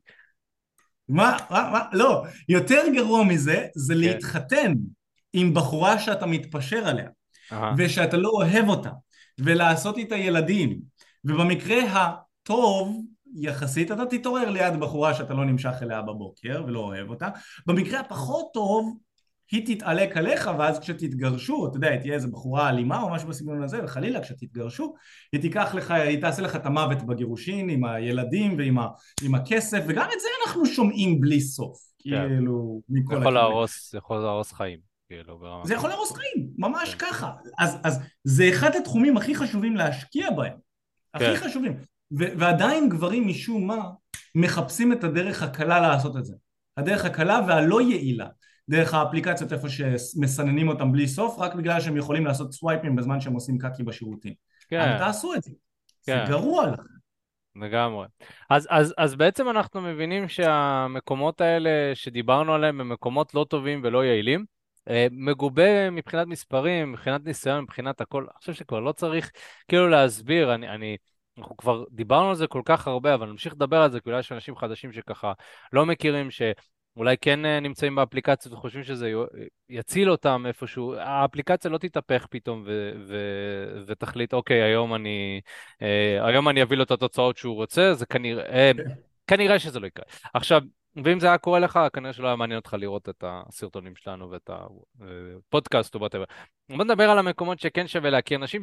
[1.09, 3.99] מה, מה, מה, לא, יותר גרוע מזה זה כן.
[3.99, 4.73] להתחתן
[5.33, 7.07] עם בחורה שאתה מתפשר עליה.
[7.77, 8.89] ושאתה לא אוהב אותה
[9.39, 10.79] ולעשות איתה ילדים.
[11.23, 17.29] ובמקרה הטוב יחסית אתה תתעורר ליד בחורה שאתה לא נמשך אליה בבוקר ולא אוהב אותה
[17.67, 18.97] במקרה הפחות טוב
[19.51, 23.83] היא תתעלק עליך ואז כשתתגרשו אתה יודע תהיה איזה בחורה אלימה או משהו בסגנון הזה
[23.83, 24.93] וחלילה כשתתגרשו
[25.33, 28.87] היא תיקח לך היא תעשה לך את המוות בגירושין עם הילדים ועם ה,
[29.23, 32.27] עם הכסף וגם את זה אנחנו שומעים בלי סוף כן.
[32.27, 35.89] כאילו מכל יכול להרוס יכול להרוס חיים כאילו, ברמה זה יכול.
[35.89, 37.05] להרוס חיים, ממש כן.
[37.05, 37.31] ככה.
[37.59, 40.53] אז, אז זה אחד התחומים הכי חשובים להשקיע בהם.
[41.13, 41.35] הכי כן.
[41.35, 41.77] חשובים.
[42.19, 43.89] ו- ועדיין גברים משום מה
[44.35, 46.35] מחפשים את הדרך הקלה לעשות את זה.
[46.77, 48.27] הדרך הקלה והלא יעילה.
[48.69, 53.33] דרך האפליקציות איפה שמסננים אותם בלי סוף, רק בגלל שהם יכולים לעשות סווייפים בזמן שהם
[53.33, 54.33] עושים קקי בשירותים.
[54.69, 55.51] כן, אל תעשו את זה.
[56.01, 56.25] זה כן.
[56.29, 56.83] גרוע לכם.
[57.55, 58.07] לגמרי.
[58.49, 64.05] אז, אז, אז בעצם אנחנו מבינים שהמקומות האלה שדיברנו עליהם הם מקומות לא טובים ולא
[64.05, 64.45] יעילים.
[64.89, 68.23] אה, מגובה מבחינת מספרים, מבחינת ניסיון, מבחינת הכל.
[68.23, 69.31] אני חושב שכבר לא צריך
[69.67, 70.97] כאילו להסביר, אני, אני,
[71.41, 74.19] אנחנו כבר דיברנו על זה כל כך הרבה, אבל נמשיך לדבר על זה, כי אולי
[74.19, 75.33] יש אנשים חדשים שככה
[75.73, 79.25] לא מכירים, שאולי כן אה, נמצאים באפליקציות וחושבים שזה יו-
[79.69, 80.95] יציל אותם איפשהו.
[80.95, 85.41] האפליקציה לא תתהפך פתאום ו- ו- ותחליט, אוקיי, היום אני,
[85.81, 88.71] אה, היום אני אביא לו את התוצאות שהוא רוצה, זה כנראה,
[89.27, 90.05] כנראה שזה לא יקרה.
[90.33, 90.61] עכשיו,
[91.03, 94.49] ואם זה היה קורה לך, כנראה שלא היה מעניין אותך לראות את הסרטונים שלנו ואת
[94.49, 96.23] הפודקאסט או whatever.
[96.69, 98.61] בוא נדבר על המקומות שכן שווה להכיר נשים.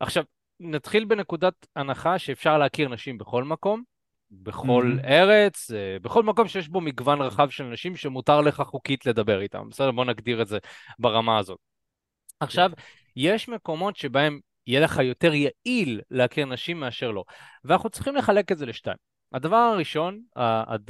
[0.00, 0.24] עכשיו,
[0.60, 3.82] נתחיל בנקודת הנחה שאפשר להכיר נשים בכל מקום,
[4.30, 5.06] בכל Mhm.
[5.06, 9.68] ארץ, אה, בכל מקום שיש בו מגוון רחב של נשים שמותר לך חוקית לדבר איתם.
[9.70, 9.90] בסדר?
[9.90, 10.58] בוא נגדיר את זה
[10.98, 11.58] ברמה הזאת.
[12.40, 12.70] עכשיו,
[13.16, 17.24] יש מקומות שבהם יהיה לך יותר יעיל להכיר נשים מאשר לא.
[17.64, 19.09] ואנחנו צריכים לחלק את זה לשתיים.
[19.32, 20.22] הדבר הראשון,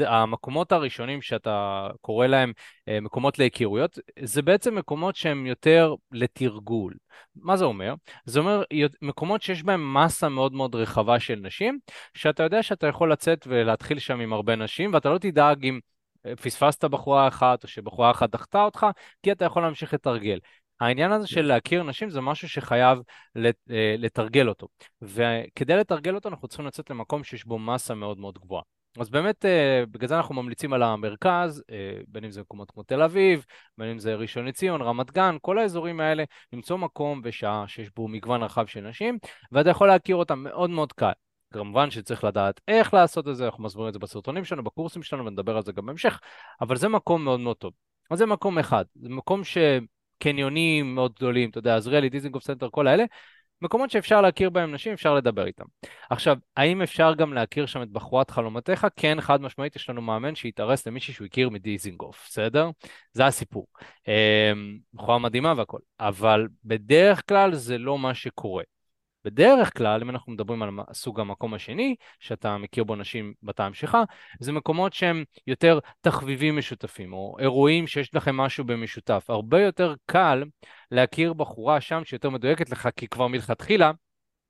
[0.07, 2.53] המקומות הראשונים שאתה קורא להם
[2.88, 6.94] אה, מקומות להיכרויות, זה בעצם מקומות שהם יותר לתרגול.
[7.37, 7.94] מה זה אומר?
[8.24, 8.62] זה אומר
[9.03, 11.79] מקומות שיש בהם מסה מאוד מאוד רחבה של נשים,
[12.14, 15.81] שאתה יודע שאתה יכול לצאת ולהתחיל שם עם הרבה נשים, ואתה לא תדאג אם
[16.26, 18.87] אה, פספסת בחורה אחת או שבחורה אחת דחתה אותך,
[19.22, 20.38] כי אתה יכול להמשיך לתרגל.
[20.81, 22.99] העניין הזה של להכיר נשים זה משהו שחייב
[23.37, 24.69] אה, לתרגל אותו.
[25.03, 28.62] וכדי לתרגל אותו אנחנו צריכים לצאת למקום שיש בו מסה מאוד מאוד גבוהה.
[28.99, 32.83] אז באמת, אה, בגלל זה אנחנו ממליצים על המרכז, אה, בין אם זה מקומות כמו
[32.83, 33.45] תל אביב,
[33.79, 38.09] בין אם זה ראשון לציון, רמת גן, כל האזורים האלה, למצוא מקום ושעה שיש בו
[38.09, 39.19] מגוון רחב של נשים,
[39.53, 41.12] ואתה יכול להכיר אותם מאוד מאוד קל.
[41.53, 45.27] כמובן שצריך לדעת איך לעשות את זה, אנחנו מסבירים את זה בסרטונים שלנו, בקורסים שלנו,
[45.27, 46.21] ונדבר על זה גם בהמשך,
[46.61, 47.73] אבל זה מקום מאוד מאוד טוב.
[48.11, 49.45] אז זה מקום אחד, זה מקום
[50.20, 53.04] שקניונים מאוד גדולים, אתה יודע, עזריאלי, דיזינגוף סנטר, כל האלה,
[53.62, 55.64] מקומות שאפשר להכיר בהם נשים, אפשר לדבר איתם.
[56.11, 58.87] עכשיו, האם אפשר גם להכיר שם את בחורת חלומותיך?
[58.96, 62.70] כן, חד משמעית, יש לנו מאמן שהתארס למישהי שהוא הכיר מדיזינגוף, בסדר?
[63.12, 63.66] זה הסיפור.
[64.09, 65.78] אמ, בחורה מדהימה והכל.
[66.00, 68.64] אבל בדרך כלל זה לא מה שקורה.
[69.24, 73.98] בדרך כלל, אם אנחנו מדברים על סוג המקום השני, שאתה מכיר בו נשים בטעם שלך,
[74.40, 79.24] זה מקומות שהם יותר תחביבים משותפים, או אירועים שיש לכם משהו במשותף.
[79.28, 80.44] הרבה יותר קל
[80.90, 83.90] להכיר בחורה שם שיותר מדויקת לך, כי כבר מלכתחילה,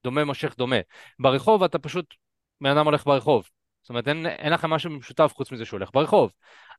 [0.05, 0.77] דומה מושך דומה.
[1.19, 2.15] ברחוב אתה פשוט,
[2.61, 3.49] בן אדם הולך ברחוב.
[3.83, 6.33] זאת אומרת, אין, אין לכם משהו משותף חוץ מזה שהוא הולך ברחוב.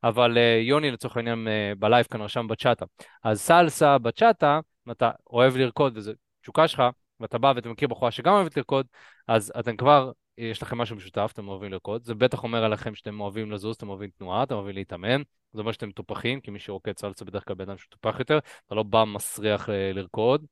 [0.04, 2.86] אבל uh, יוני לצורך העניין uh, בלייב כאן רשם בצ'אטה.
[3.24, 6.82] אז סלסה בצ'אטה, אם אתה אוהב לרקוד וזה תשוקה שלך,
[7.20, 8.86] ואתה בא ואתה מכיר בחורה שגם אוהבת לרקוד,
[9.28, 12.04] אז אתם כבר, יש לכם משהו משותף, אתם אוהבים לרקוד.
[12.04, 15.22] זה בטח אומר עליכם שאתם אוהבים לזוז, אתם אוהבים תנועה, אתם אוהבים להתאמן.
[15.52, 18.74] זה אומר שאתם מטופחים, כי מי שרוקד סלסה בדרך כלל בן אדם שטופח יותר, אתה
[18.74, 20.46] לא בא מסריח ל- לרקוד.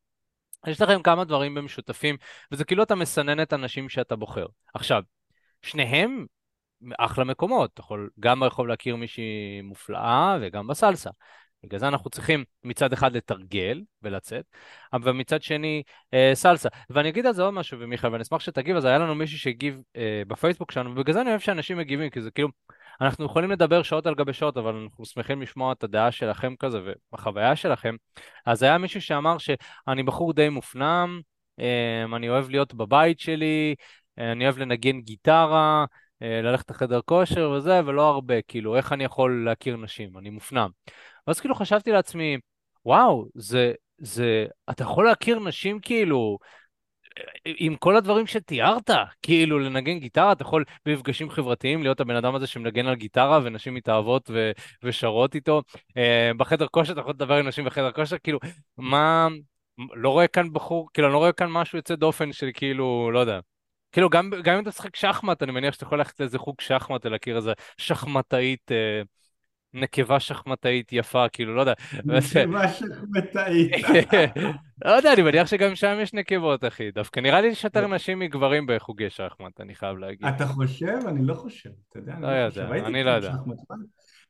[0.67, 2.17] יש לכם כמה דברים במשותפים,
[2.53, 4.47] וזה כאילו אתה מסנן את הנשים שאתה בוחר.
[4.75, 5.03] עכשיו,
[5.63, 6.27] שניהם
[6.99, 11.11] אחלה מקומות, אתה יכול גם ברחוב להכיר מישהי מופלאה וגם בסלסה.
[11.65, 14.45] בגלל זה אנחנו צריכים מצד אחד לתרגל ולצאת,
[14.93, 15.83] אבל מצד שני
[16.15, 16.69] אה, סלסה.
[16.91, 19.83] ואני אגיד על זה עוד משהו, ומיכאל, ואני אשמח שתגיב, אז היה לנו מישהו שהגיב
[19.97, 22.49] אה, בפייסבוק שלנו, ובגלל זה אני אוהב שאנשים מגיבים, כי זה כאילו,
[23.01, 26.81] אנחנו יכולים לדבר שעות על גבי שעות, אבל אנחנו שמחים לשמוע את הדעה שלכם כזה
[27.13, 27.97] והחוויה שלכם.
[28.47, 31.21] אז היה מישהו שאמר שאני בחור די מופנם,
[31.61, 33.75] אה, אני אוהב להיות בבית שלי,
[34.19, 35.85] אה, אני אוהב לנגן גיטרה,
[36.23, 40.19] אה, ללכת לחדר כושר וזה, ולא הרבה, כאילו, איך אני יכול להכיר נשים?
[40.19, 40.71] אני מופנם.
[41.27, 42.37] ואז כאילו חשבתי לעצמי,
[42.85, 46.39] וואו, זה, זה, אתה יכול להכיר נשים כאילו,
[47.45, 48.91] עם כל הדברים שתיארת,
[49.23, 53.75] כאילו לנגן גיטרה, אתה יכול במפגשים חברתיים להיות הבן אדם הזה שמנגן על גיטרה ונשים
[53.75, 54.51] מתאהבות ו-
[54.83, 55.63] ושרות איתו.
[55.97, 58.39] אה, בחדר כושר אתה יכול לדבר עם נשים בחדר כושר, כאילו,
[58.79, 59.29] מה,
[59.95, 63.19] לא רואה כאן בחור, כאילו, אני לא רואה כאן משהו יוצא דופן של כאילו, לא
[63.19, 63.41] יודע.
[63.93, 67.07] כאילו, גם, גם אם אתה משחק שחמט, אני מניח שאתה יכול ללכת לאיזה חוג שחמט
[67.07, 69.03] ולהכיר איזה שחמטאית, אה,
[69.75, 71.73] נקבה שחמטאית יפה, כאילו, לא יודע.
[72.05, 73.73] נקבה שחמטאית.
[74.85, 76.91] לא יודע, אני מניח שגם שם יש נקבות, אחי.
[76.91, 80.27] דווקא נראה לי שיותר נשים מגברים בחוגי שחמט, אני חייב להגיד.
[80.29, 80.99] אתה חושב?
[81.09, 81.71] אני לא חושב.
[81.89, 83.33] אתה יודע, לא יודע, אני לא יודע.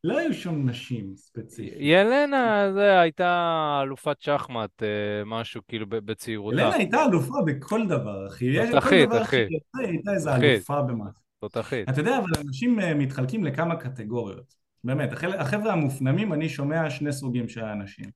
[0.05, 1.75] לא היו שם נשים ספציפית.
[1.79, 4.89] ילנה, זה, הייתה אלופת שחמט, אה,
[5.27, 6.57] משהו כאילו בצעירותה.
[6.57, 8.71] אלנה הייתה אלופה בכל דבר, אחי.
[8.71, 9.37] תותחית, אחי.
[9.37, 10.37] היא הייתה איזה.
[10.37, 11.23] אלופה במשהו.
[11.41, 11.89] תותחית.
[11.89, 14.60] אתה יודע, אבל אנשים אה, מתחלקים לכמה קטגוריות.
[14.85, 18.11] באמת, החבר'ה המופנמים, אני שומע שני סוגים של אנשים.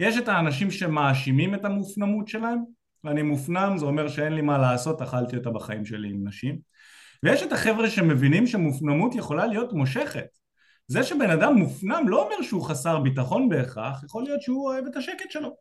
[0.00, 2.58] יש את האנשים שמאשימים את המופנמות שלהם,
[3.04, 6.58] ואני מופנם, זה אומר שאין לי מה לעשות, אכלתי אותה בחיים שלי עם נשים.
[7.22, 10.26] ויש את החבר'ה שמבינים שמופנמות יכולה להיות מושכת.
[10.86, 14.96] זה שבן אדם מופנם לא אומר שהוא חסר ביטחון בהכרח, יכול להיות שהוא אוהב את
[14.96, 15.56] השקט שלו.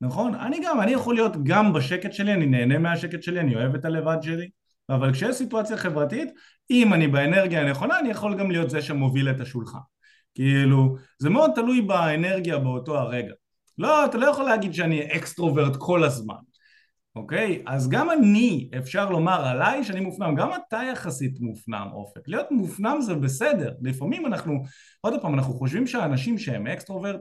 [0.00, 0.34] נכון?
[0.34, 3.84] אני גם, אני יכול להיות גם בשקט שלי, אני נהנה מהשקט שלי, אני אוהב את
[3.84, 4.48] הלבד שלי,
[4.88, 6.28] אבל כשיש סיטואציה חברתית,
[6.70, 9.78] אם אני באנרגיה הנכונה, אני יכול גם להיות זה שמוביל את השולחן.
[10.36, 13.32] כאילו, זה מאוד תלוי באנרגיה באותו הרגע.
[13.78, 16.34] לא, אתה לא יכול להגיד שאני extrovert כל הזמן,
[17.16, 17.62] אוקיי?
[17.66, 22.28] אז גם אני, אפשר לומר עליי שאני מופנם, גם אתה יחסית מופנם, אופק.
[22.28, 24.62] להיות מופנם זה בסדר, לפעמים אנחנו,
[25.00, 27.20] עוד פעם, אנחנו חושבים שהאנשים שהם extrovert,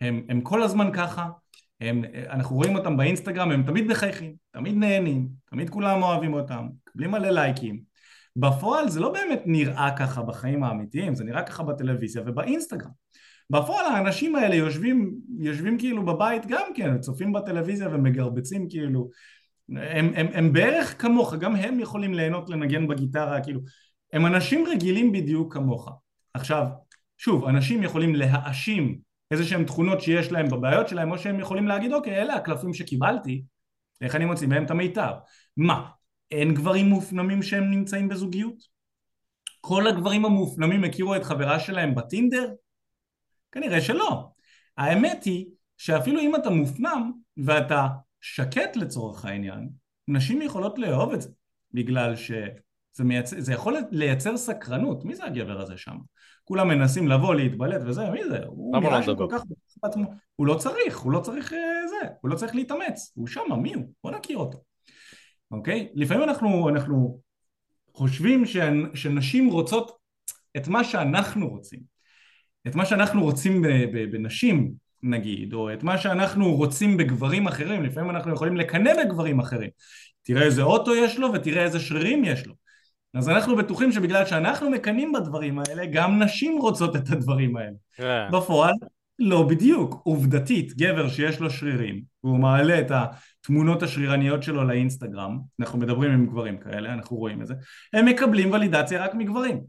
[0.00, 1.28] הם, הם כל הזמן ככה,
[1.80, 7.10] הם, אנחנו רואים אותם באינסטגרם, הם תמיד מחייכים, תמיד נהנים, תמיד כולם אוהבים אותם, מקבלים
[7.10, 7.89] מלא לייקים.
[8.40, 12.90] בפועל זה לא באמת נראה ככה בחיים האמיתיים, זה נראה ככה בטלוויזיה ובאינסטגרם.
[13.50, 19.10] בפועל האנשים האלה יושבים, יושבים כאילו בבית גם כן, צופים בטלוויזיה ומגרבצים כאילו,
[19.68, 23.60] הם, הם, הם בערך כמוך, גם הם יכולים ליהנות לנגן בגיטרה, כאילו,
[24.12, 25.90] הם אנשים רגילים בדיוק כמוך.
[26.34, 26.66] עכשיו,
[27.18, 28.98] שוב, אנשים יכולים להאשים
[29.30, 33.42] איזה שהם תכונות שיש להם בבעיות שלהם, או שהם יכולים להגיד, אוקיי, אלה הקלפים שקיבלתי,
[34.00, 35.12] איך אני מוציא מהם את המיטב?
[35.56, 35.88] מה,
[36.30, 38.62] אין גברים מופנמים שהם נמצאים בזוגיות?
[39.60, 42.52] כל הגברים המופנמים הכירו את חברה שלהם בטינדר?
[43.52, 44.28] כנראה שלא.
[44.76, 47.86] האמת היא שאפילו אם אתה מופנם ואתה
[48.20, 49.68] שקט לצורך העניין,
[50.08, 51.28] נשים יכולות לאהוב את זה,
[51.72, 55.04] בגלל שזה מייצר, זה יכול לייצר סקרנות.
[55.04, 55.96] מי זה הגבר הזה שם?
[56.44, 58.38] כולם מנסים לבוא, להתבלט וזה, מי זה?
[58.46, 59.28] הוא נראה לא שהוא מדבר?
[59.28, 59.44] כל כך
[59.82, 60.04] בעצמו.
[60.36, 63.74] הוא לא צריך, הוא לא צריך אה, זה, הוא לא צריך להתאמץ, הוא שמה, מי
[63.74, 63.84] הוא?
[64.04, 64.69] בוא נכיר אותו.
[65.50, 65.88] אוקיי?
[65.94, 67.20] לפעמים אנחנו, אנחנו
[67.94, 69.92] חושבים שנ- שנשים רוצות
[70.56, 71.80] את מה שאנחנו רוצים.
[72.66, 73.62] את מה שאנחנו רוצים
[74.12, 79.70] בנשים נגיד, או את מה שאנחנו רוצים בגברים אחרים, לפעמים אנחנו יכולים לקנא בגברים אחרים.
[80.22, 82.54] תראה איזה אוטו יש לו ותראה איזה שרירים יש לו.
[83.14, 87.76] אז אנחנו בטוחים שבגלל שאנחנו מקנאים בדברים האלה, גם נשים רוצות את הדברים האלה.
[87.96, 88.28] כן.
[88.32, 88.74] בפועל,
[89.18, 90.00] לא בדיוק.
[90.04, 92.90] עובדתית, גבר שיש לו שרירים, והוא מעלה את
[93.40, 97.54] התמונות השרירניות שלו לאינסטגרם, אנחנו מדברים עם גברים כאלה, אנחנו רואים את זה,
[97.92, 99.60] הם מקבלים ולידציה רק מגברים.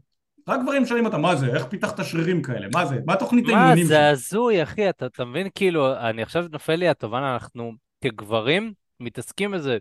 [0.48, 3.58] רק גברים שואלים אותם, מה זה, איך פיתחת שרירים כאלה, מה זה, מה תוכנית מה,
[3.58, 4.02] האימונים זה שלך?
[4.12, 5.48] הזוי, אחי, אתה, אתה מבין?
[5.54, 7.72] כאילו, אני עכשיו נופל לי התובנה, אנחנו
[8.04, 9.78] כגברים מתעסקים איזה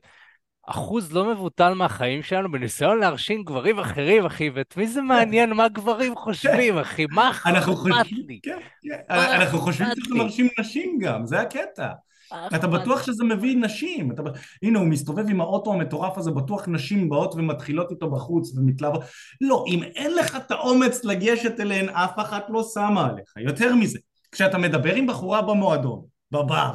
[0.68, 5.70] אחוז לא מבוטל מהחיים שלנו בניסיון להרשים גברים אחרים, אחי, ואת מי זה מעניין מה
[5.70, 7.06] גברים חושבים, אחי?
[7.12, 8.40] מה אנחנו אכפת חושבים, לי?
[8.44, 10.20] כן, כן, מה אנחנו חושבים לי?
[10.20, 11.88] מרשים נשים גם, זה הקטע.
[12.32, 14.24] מה אתה אכפת בטוח שזה מביא נשים, אתה...
[14.64, 19.02] הנה הוא מסתובב עם האוטו המטורף הזה, בטוח נשים באות ומתחילות איתו בחוץ ומתלהבות,
[19.42, 24.00] לא, אם אין לך את האומץ לגשת אליהן, אף אחת לא שמה עליך, יותר מזה,
[24.32, 26.72] כשאתה מדבר עם בחורה במועדון, בבר,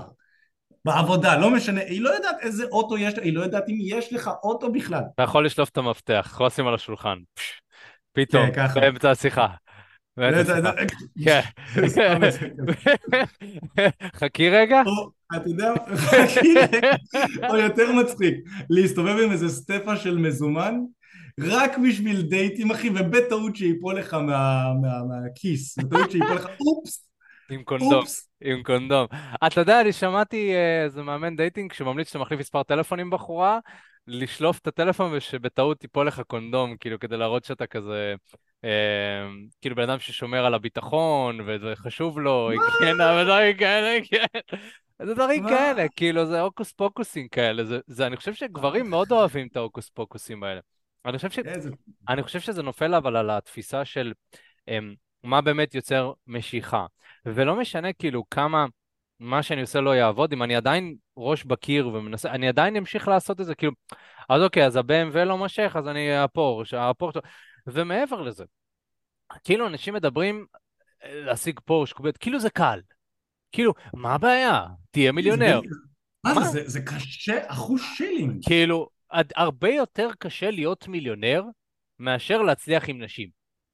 [0.84, 4.12] בעבודה, לא משנה, היא לא יודעת איזה אוטו יש לה, היא לא יודעת אם יש
[4.12, 7.18] לך אוטו בכלל, אתה יכול לשלוף את המפתח, יכול לשים על השולחן.
[7.34, 7.60] פש,
[8.12, 8.80] פתאום, כן, ככה.
[8.80, 9.46] באמצע השיחה.
[11.24, 11.40] כן.
[11.86, 12.52] סתם מצחיק.
[14.16, 14.82] חכי רגע.
[15.36, 16.90] אתה יודע, חכי רגע,
[17.50, 18.34] או יותר מצחיק,
[18.70, 20.74] להסתובב עם איזה סטפה של מזומן,
[21.40, 27.08] רק בשביל דייטים אחי, ובטעות שיפול לך מה- מה- מהכיס, בטעות שיפול לך, אופס,
[27.50, 28.28] עם קונדום, אופס.
[28.40, 29.06] עם קונדום.
[29.46, 33.58] אתה יודע, אני שמעתי אה, איזה מאמן dating שממליץ שאתה מחליף מספר טלפון עם בחורה,
[34.06, 38.36] לשלוף את הטלפון ושבטעות תיפול לך קונדום, כאילו כדי להראות שאתה כזה, אה,
[39.60, 44.40] כאילו בן אדם ששומר על הביטחון, וזה חשוב לו, היגיינה ודברים כאלה, כן.
[45.02, 45.48] זה דברים?
[45.48, 49.88] כאלה, כאילו זה הוקוס פוקוסים כאלה, זה, זה, אני חושב שגברים מאוד אוהבים את ההוקוס
[49.88, 50.60] פוקוסים האלה.
[51.04, 51.38] אני חושב ש...
[51.38, 51.70] איזה...
[52.08, 54.12] אני חושב שזה נופל אבל על התפיסה של
[54.70, 54.72] um,
[55.24, 56.86] מה באמת יוצר משיכה.
[57.26, 58.66] ולא משנה כאילו כמה
[59.20, 63.40] מה שאני עושה לא יעבוד, אם אני עדיין ראש בקיר ומנסה, אני עדיין אמשיך לעשות
[63.40, 63.72] את זה, כאילו,
[64.28, 67.14] אז אוקיי, אז ה-BMW לא מושך, אז אני הפורש, הפורש...
[67.66, 68.44] ומעבר לזה,
[69.44, 70.46] כאילו אנשים מדברים
[71.04, 72.80] אה, להשיג פורש, כאילו זה קל.
[73.52, 74.66] כאילו, מה הבעיה?
[74.90, 75.60] תהיה מיליונר.
[76.24, 76.44] מה?
[76.44, 78.44] זה, זה, קשה, אחוז שילינג.
[78.46, 81.42] כאילו, הרבה יותר קשה להיות מיליונר
[81.98, 83.28] מאשר להצליח עם נשים,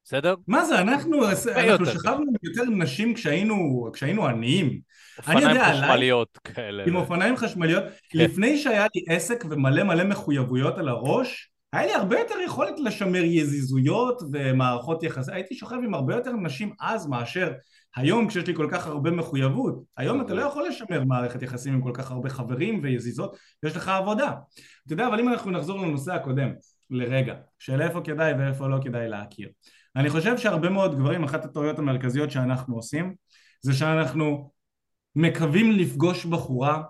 [0.05, 0.35] בסדר?
[0.47, 4.81] מה זה, אנחנו, אנחנו יותר שכבנו עם יותר נשים כשהיינו, כשהיינו עניים.
[5.19, 6.85] אופניים חשמליות כאלה.
[6.87, 8.19] עם אופניים חשמליות, כן.
[8.19, 13.25] לפני שהיה לי עסק ומלא מלא מחויבויות על הראש, היה לי הרבה יותר יכולת לשמר
[13.25, 17.53] יזיזויות ומערכות יחסים, הייתי שוכב עם הרבה יותר נשים אז מאשר
[17.97, 21.83] היום כשיש לי כל כך הרבה מחויבות, היום אתה לא יכול לשמר מערכת יחסים עם
[21.83, 24.33] כל כך הרבה חברים ויזיזות, יש לך עבודה.
[24.87, 26.51] אתה יודע, אבל אם אנחנו נחזור לנושא הקודם,
[26.91, 29.49] לרגע, של איפה כדאי ואיפה לא כדאי להכיר.
[29.97, 33.15] אני חושב שהרבה מאוד גברים, אחת הטעויות המרכזיות שאנחנו עושים,
[33.63, 34.53] זה שאנחנו
[35.17, 36.83] מקווים לפגוש בחורה,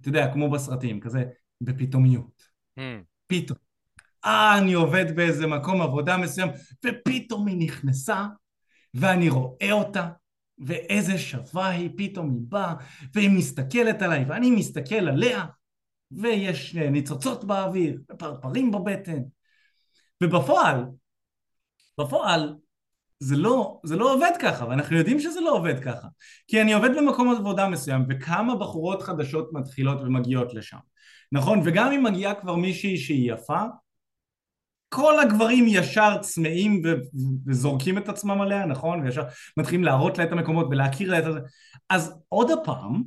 [0.00, 1.24] אתה יודע, כמו בסרטים, כזה,
[1.60, 2.42] בפתאומיות.
[2.78, 2.82] Hmm.
[3.26, 3.71] פתאום.
[4.24, 6.48] אה, אני עובד באיזה מקום עבודה מסוים,
[6.84, 8.26] ופתאום היא נכנסה,
[8.94, 10.08] ואני רואה אותה,
[10.58, 12.74] ואיזה שווה היא, פתאום היא באה,
[13.14, 15.44] והיא מסתכלת עליי, ואני מסתכל עליה,
[16.10, 19.22] ויש אה, ניצוצות באוויר, ופרפרים בבטן.
[20.22, 20.84] ובפועל,
[22.00, 22.54] בפועל,
[23.18, 26.08] זה לא, זה לא עובד ככה, ואנחנו יודעים שזה לא עובד ככה.
[26.48, 30.78] כי אני עובד במקום עבודה מסוים, וכמה בחורות חדשות מתחילות ומגיעות לשם.
[31.32, 31.60] נכון?
[31.64, 33.62] וגם אם מגיעה כבר מישהי שהיא יפה,
[34.92, 36.82] כל הגברים ישר צמאים
[37.46, 39.00] וזורקים את עצמם עליה, נכון?
[39.00, 39.22] וישר
[39.56, 41.40] מתחילים להראות לה את המקומות ולהכיר לה את זה.
[41.90, 43.02] אז עוד הפעם,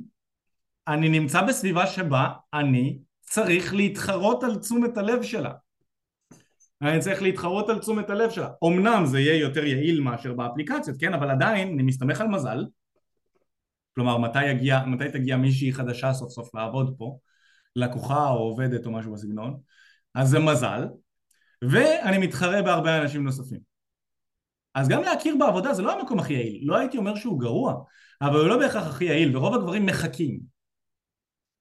[0.88, 5.52] אני נמצא בסביבה שבה אני צריך להתחרות על תשומת הלב שלה.
[6.82, 8.48] אני צריך להתחרות על תשומת הלב שלה.
[8.64, 11.14] אמנם זה יהיה יותר יעיל מאשר באפליקציות, כן?
[11.14, 12.64] אבל עדיין אני מסתמך על מזל.
[13.94, 17.18] כלומר, מתי, יגיע, מתי תגיע מישהי חדשה סוף סוף לעבוד פה,
[17.76, 19.56] לקוחה או עובדת או משהו בסגנון,
[20.14, 20.84] אז זה מזל,
[21.62, 23.60] ואני מתחרה בהרבה אנשים נוספים.
[24.74, 27.74] אז גם להכיר בעבודה זה לא המקום הכי יעיל, לא הייתי אומר שהוא גרוע,
[28.20, 30.40] אבל הוא לא בהכרח הכי יעיל, ורוב הגברים מחכים.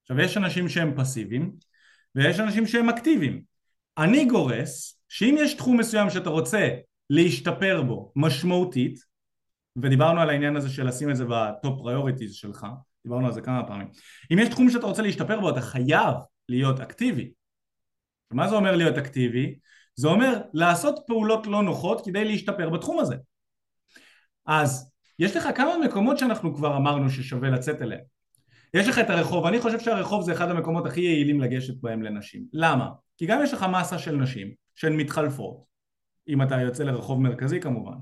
[0.02, 1.52] עכשיו יש אנשים שהם פסיביים,
[2.16, 3.44] ויש אנשים שהם אקטיביים.
[3.98, 6.70] אני גורס שאם יש תחום מסוים שאתה רוצה
[7.10, 9.00] להשתפר בו משמעותית,
[9.76, 12.68] ודיברנו על העניין הזה של לשים את זה ב top priorities שלך,
[13.04, 13.88] דיברנו על זה כמה פעמים,
[14.34, 16.16] אם יש תחום שאתה רוצה להשתפר בו אתה חייב
[16.50, 17.32] להיות אקטיבי.
[18.32, 19.56] מה זה אומר להיות אקטיבי?
[19.96, 23.16] זה אומר לעשות פעולות לא נוחות כדי להשתפר בתחום הזה.
[24.46, 28.02] אז יש לך כמה מקומות שאנחנו כבר אמרנו ששווה לצאת אליהם.
[28.74, 32.46] יש לך את הרחוב, אני חושב שהרחוב זה אחד המקומות הכי יעילים לגשת בהם לנשים.
[32.54, 32.90] למה?
[33.18, 35.64] כי גם יש לך מסה של נשים שהן מתחלפות,
[36.28, 37.96] אם אתה יוצא לרחוב מרכזי כמובן.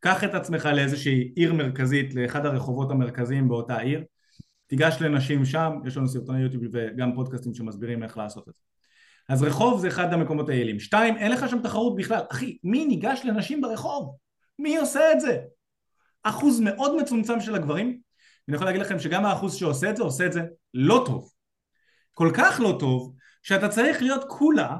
[0.00, 4.04] קח את עצמך לאיזושהי עיר מרכזית, לאחד הרחובות המרכזיים באותה עיר,
[4.66, 8.73] תיגש לנשים שם, יש לנו סרטוני יוטיוב וגם פודקאסטים שמסבירים איך לעשות את זה.
[9.28, 10.80] אז רחוב זה אחד המקומות היעילים.
[10.80, 12.20] שתיים, אין לך שם תחרות בכלל.
[12.32, 14.16] אחי, מי ניגש לנשים ברחוב?
[14.58, 15.38] מי עושה את זה?
[16.22, 18.00] אחוז מאוד מצומצם של הגברים.
[18.48, 20.42] אני יכול להגיד לכם שגם האחוז שעושה את זה, עושה את זה
[20.74, 21.30] לא טוב.
[22.12, 24.76] כל כך לא טוב, שאתה צריך להיות כולה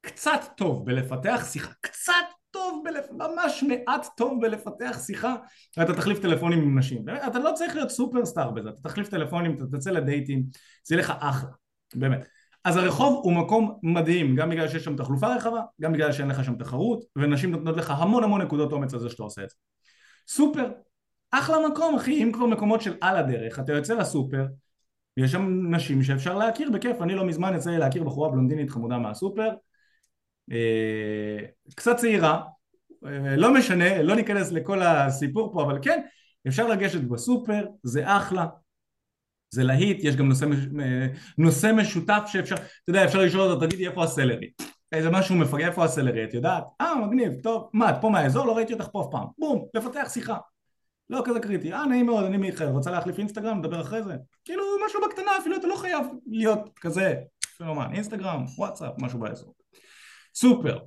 [0.00, 2.12] קצת טוב בלפתח שיחה, קצת
[2.50, 3.04] טוב, בלפ...
[3.10, 5.36] ממש מעט טוב בלפתח שיחה,
[5.76, 7.04] ואתה תחליף טלפונים עם נשים.
[7.26, 10.44] אתה לא צריך להיות סופרסטאר בזה, אתה תחליף טלפונים, אתה תצא לדייטים,
[10.84, 11.50] זה יהיה לך אחלה,
[11.94, 12.28] באמת.
[12.66, 16.44] אז הרחוב הוא מקום מדהים, גם בגלל שיש שם תחלופה רחבה, גם בגלל שאין לך
[16.44, 19.56] שם תחרות, ונשים נותנות לך המון המון נקודות אומץ על זה שאתה עושה את זה.
[20.28, 20.70] סופר,
[21.30, 24.46] אחלה מקום אחי, אם כבר מקומות של על הדרך, אתה יוצא לסופר,
[25.16, 28.98] יש שם נשים שאפשר להכיר בכיף, אני לא מזמן יצא לי להכיר בחורה בלונדינית חמודה
[28.98, 29.48] מהסופר,
[30.52, 31.38] אה,
[31.76, 32.42] קצת צעירה,
[33.06, 36.02] אה, לא משנה, לא ניכנס לכל הסיפור פה, אבל כן,
[36.48, 38.46] אפשר לגשת בסופר, זה אחלה,
[39.50, 40.46] זה להיט, יש גם נושא,
[41.38, 44.50] נושא משותף שאפשר, אתה יודע, אפשר לשאול אותו, תגידי איפה הסלרי?
[44.92, 46.24] איזה משהו מפגע, איפה הסלרי?
[46.24, 46.64] את יודעת?
[46.80, 48.46] אה, מגניב, טוב, מה, את פה מהאזור?
[48.46, 49.26] לא ראיתי אותך פה אף פעם.
[49.38, 50.36] בום, לפתח שיחה.
[51.10, 53.58] לא כזה קריטי, אה, נעים מאוד, אני מיכאל, רוצה להחליף אינסטגרם?
[53.58, 54.14] נדבר אחרי זה.
[54.44, 57.14] כאילו, משהו בקטנה, אפילו אתה לא חייב להיות כזה,
[57.58, 59.54] פנומן, אינסטגרם, וואטסאפ, משהו באזור.
[60.34, 60.78] סופר.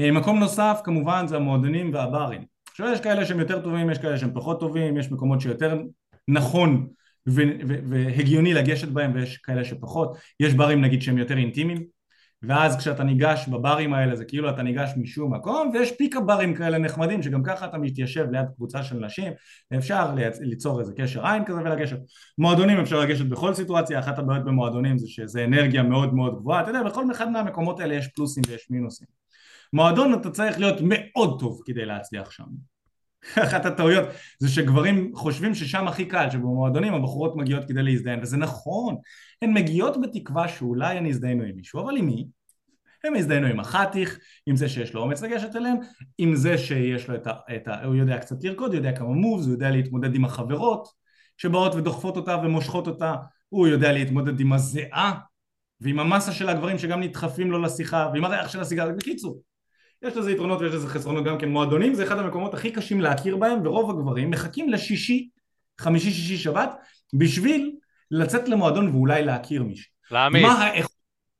[0.00, 2.44] אה, מקום נוסף, כמובן, זה המועדונים והברים.
[2.70, 5.78] עכשיו, יש כאלה שהם יותר טובים, יש כאלה שהם פחות טובים, יש מקומות שיותר
[6.28, 6.88] נכון
[7.88, 11.98] והגיוני לגשת בהם ויש כאלה שפחות, יש ברים נגיד שהם יותר אינטימיים
[12.42, 16.78] ואז כשאתה ניגש בברים האלה זה כאילו אתה ניגש משום מקום ויש פיקה ברים כאלה
[16.78, 19.32] נחמדים שגם ככה אתה מתיישב ליד קבוצה של נשים
[19.70, 21.98] ואפשר ליצור איזה קשר עין כזה ולגשת.
[22.38, 26.60] מועדונים אפשר לגשת בכל סיטואציה אחת הבעיות במועדונים זה שזה אנרגיה מאוד מאוד גבוהה.
[26.60, 29.06] אתה יודע בכל אחד מהמקומות האלה יש פלוסים ויש מינוסים.
[29.72, 32.44] מועדון אתה צריך להיות מאוד טוב כדי להצליח שם
[33.44, 34.08] אחת הטעויות
[34.38, 38.96] זה שגברים חושבים ששם הכי קל, שבמועדונים הבחורות מגיעות כדי להזדיין, וזה נכון,
[39.42, 42.28] הן מגיעות בתקווה שאולי הן יזדיינו עם מישהו, אבל עם מי?
[43.04, 45.76] הם יזדיינו עם החתיך, עם זה שיש לו אומץ לגשת אליהם,
[46.18, 47.32] עם זה שיש לו את ה...
[47.56, 50.88] את ה הוא יודע קצת לרקוד, יודע כמה מובס, הוא יודע להתמודד עם החברות
[51.36, 53.14] שבאות ודוחפות אותה ומושכות אותה,
[53.48, 55.18] הוא יודע להתמודד עם הזיעה
[55.80, 59.42] ועם המסה של הגברים שגם נדחפים לו לשיחה ועם הריח של הסיגר, בקיצור
[60.02, 61.48] יש לזה יתרונות ויש לזה חסרונות גם כן.
[61.48, 65.28] מועדונים זה אחד המקומות הכי קשים להכיר בהם ורוב הגברים מחכים לשישי
[65.80, 66.70] חמישי שישי שבת
[67.14, 67.72] בשביל
[68.10, 69.90] לצאת למועדון ואולי להכיר מישהו.
[70.10, 70.92] להעמיס מה האיכות?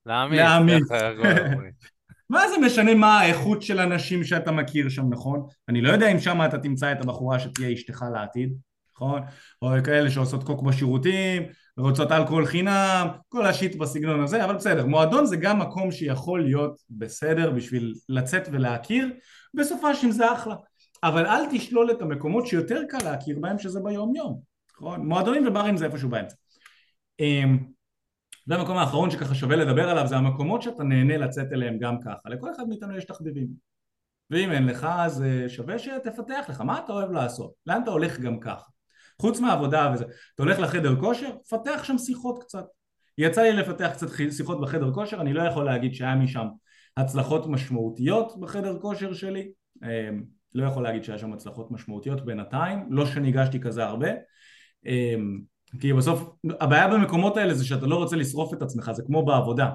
[0.06, 0.92] להעמיס.
[0.92, 1.58] איך-
[2.30, 5.46] מה זה משנה מה האיכות של אנשים שאתה מכיר שם נכון?
[5.68, 8.52] אני לא יודע אם שם אתה תמצא את הבחורה שתהיה אשתך לעתיד
[8.98, 9.22] נכון?
[9.62, 11.42] או כאלה שעושות קוק בשירותים,
[11.78, 16.80] רוצות אלכוהול חינם, כל השיט בסגנון הזה, אבל בסדר, מועדון זה גם מקום שיכול להיות
[16.90, 19.08] בסדר בשביל לצאת ולהכיר,
[19.54, 20.54] בסופ"ש אם זה אחלה,
[21.02, 24.40] אבל אל תשלול את המקומות שיותר קל להכיר בהם שזה ביום יום,
[24.72, 25.06] נכון?
[25.06, 26.36] מועדונים וברים זה איפשהו באמצע.
[27.20, 27.58] אמ,
[28.46, 32.50] והמקום האחרון שככה שווה לדבר עליו זה המקומות שאתה נהנה לצאת אליהם גם ככה, לכל
[32.50, 33.48] אחד מאיתנו יש תחביבים
[34.30, 37.52] ואם אין לך אז אה, שווה שתפתח לך, מה אתה אוהב לעשות?
[37.66, 38.77] לאן אתה הולך גם ככה?
[39.22, 42.64] חוץ מהעבודה וזה, אתה הולך לחדר כושר, פתח שם שיחות קצת.
[43.18, 46.46] יצא לי לפתח קצת שיחות בחדר כושר, אני לא יכול להגיד שהיה משם
[46.96, 49.48] הצלחות משמעותיות בחדר כושר שלי,
[49.82, 50.22] אמ,
[50.54, 54.08] לא יכול להגיד שהיה שם הצלחות משמעותיות בינתיים, לא שניגשתי כזה הרבה,
[54.86, 55.40] אמ,
[55.80, 59.70] כי בסוף הבעיה במקומות האלה זה שאתה לא רוצה לשרוף את עצמך, זה כמו בעבודה,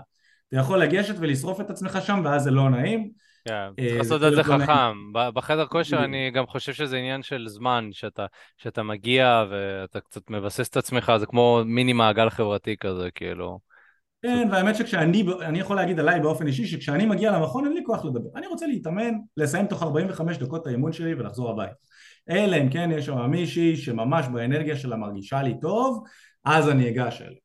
[0.50, 3.12] אתה יכול לגשת ולשרוף את עצמך שם ואז זה לא נעים
[3.48, 5.14] כן, אה, צריך לעשות את זה חכם.
[5.14, 8.26] בחדר כושר אני גם חושב שזה עניין של זמן, שאתה,
[8.58, 13.60] שאתה מגיע ואתה קצת מבסס את עצמך, זה כמו מיני מעגל חברתי כזה, כאילו.
[14.22, 18.06] כן, והאמת שכשאני, אני יכול להגיד עליי באופן אישי, שכשאני מגיע למכון אין לי כוח
[18.06, 18.30] לדבר.
[18.36, 21.74] אני רוצה להתאמן, לסיים תוך 45 דקות את האימון שלי ולחזור הביתה.
[22.30, 26.04] אלא אם כן יש שם מישהי שממש באנרגיה שלה מרגישה לי טוב,
[26.46, 27.43] אז אני אגש אליה.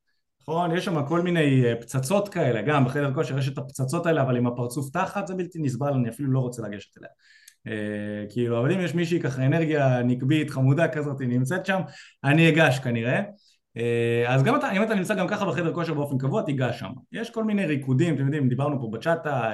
[0.49, 0.77] נכון?
[0.77, 4.37] יש שם כל מיני אה, פצצות כאלה, גם בחדר כושר יש את הפצצות האלה אבל
[4.37, 7.09] עם הפרצוף תחת זה בלתי נסבל, אני אפילו לא רוצה לגשת אליה.
[7.69, 11.81] Uh, כאילו, אבל אם יש מישהי ככה אנרגיה נקבית, חמודה כזאת, היא נמצאת שם,
[12.25, 13.21] אני אגש כנראה.
[13.79, 13.81] Uh,
[14.29, 16.91] אז גם אתה, אם אתה נמצא גם ככה בחדר כושר באופן קבוע, תיגש שם.
[17.13, 19.51] יש כל מיני ריקודים, אתם יודעים, דיברנו פה בצ'אטה,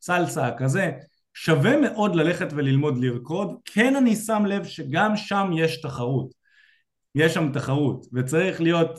[0.00, 0.90] סלסה, כזה.
[1.34, 3.54] שווה מאוד ללכת וללמוד לרקוד.
[3.64, 6.41] כן אני שם לב שגם שם יש תחרות.
[7.14, 8.98] יש שם תחרות, וצריך להיות,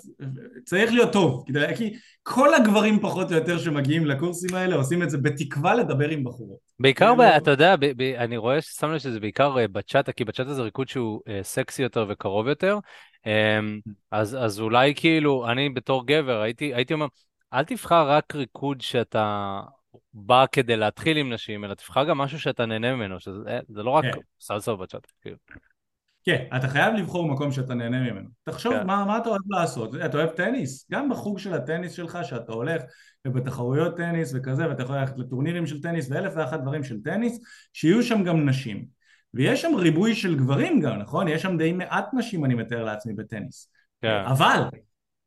[0.66, 1.46] צריך להיות טוב,
[1.76, 1.94] כי
[2.24, 6.58] כל הגברים פחות או יותר שמגיעים לקורסים האלה עושים את זה בתקווה לדבר עם בחורות.
[6.80, 10.26] בעיקר, ב, אתה יודע, ב, ב, אני רואה ששם לב שזה בעיקר אה, בצ'אטה, כי
[10.26, 12.80] בצ'אטה זה ריקוד שהוא uh, סקסי יותר וקרוב יותר,
[13.26, 17.08] um, אז, אז אולי כאילו, אני בתור גבר הייתי, הייתי אומר,
[17.54, 19.60] אל תבחר רק ריקוד שאתה
[20.14, 23.90] בא כדי להתחיל עם נשים, אלא תבחר גם משהו שאתה נהנה ממנו, שזה אה, לא
[23.90, 24.20] רק כן.
[24.40, 25.38] סלסה בצ'אטה, כאילו.
[26.26, 28.30] כן, אתה חייב לבחור מקום שאתה נהנה ממנו.
[28.44, 28.88] תחשוב כן.
[28.88, 29.96] מה, מה אתה אוהב לעשות.
[29.96, 30.88] אתה אוהב טניס?
[30.92, 32.82] גם בחוג של הטניס שלך, שאתה הולך
[33.28, 37.40] ובתחרויות טניס וכזה, ואתה יכול ללכת לטורנירים של טניס ואלף ואחת דברים של טניס,
[37.74, 38.86] שיהיו שם גם נשים.
[39.34, 41.28] ויש שם ריבוי של גברים גם, נכון?
[41.28, 43.70] יש שם די מעט נשים, אני מתאר לעצמי, בטניס.
[44.02, 44.24] כן.
[44.26, 44.62] אבל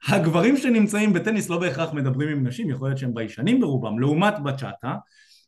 [0.08, 4.94] הגברים שנמצאים בטניס לא בהכרח מדברים עם נשים, יכול להיות שהם ביישנים ברובם, לעומת בצ'אטה,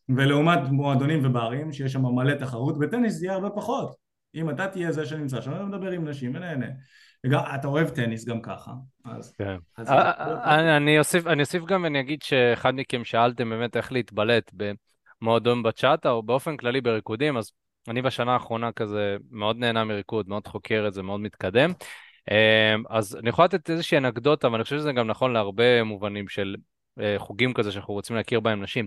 [0.08, 4.07] ולעומת מועדונים וברים, שיש שם מלא תחרות, בטניס זה יהיה הרבה פחות.
[4.34, 6.66] אם אתה תהיה זה שנמצא שם, מדבר עם נשים ונהנה.
[7.26, 8.72] וגם, אתה אוהב טניס גם ככה,
[9.04, 9.34] אז...
[9.38, 9.56] כן.
[9.76, 13.92] אז אה, אה, אני אוסיף, אני אוסיף גם ואני אגיד שאחד מכם שאלתם באמת איך
[13.92, 14.52] להתבלט
[15.22, 17.52] במועדון בצ'אטה, או באופן כללי בריקודים, אז
[17.88, 21.72] אני בשנה האחרונה כזה מאוד נהנה מריקוד, מאוד חוקר את זה, מאוד מתקדם.
[22.30, 26.56] אה, אז אני יכול לתת איזושהי אנקדוטה, ואני חושב שזה גם נכון להרבה מובנים של
[27.18, 28.86] חוגים כזה שאנחנו רוצים להכיר בהם נשים.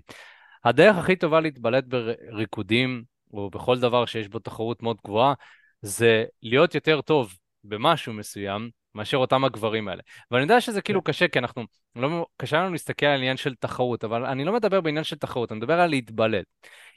[0.66, 5.34] הדרך הכי טובה להתבלט בריקודים או בכל דבר שיש בו תחרות מאוד גבוהה,
[5.82, 10.02] זה להיות יותר טוב במשהו מסוים מאשר אותם הגברים האלה.
[10.32, 11.12] ואני יודע שזה כאילו כן.
[11.12, 11.64] קשה, כי אנחנו,
[11.96, 15.52] לא, קשה לנו להסתכל על עניין של תחרות, אבל אני לא מדבר בעניין של תחרות,
[15.52, 16.46] אני מדבר על להתבלט.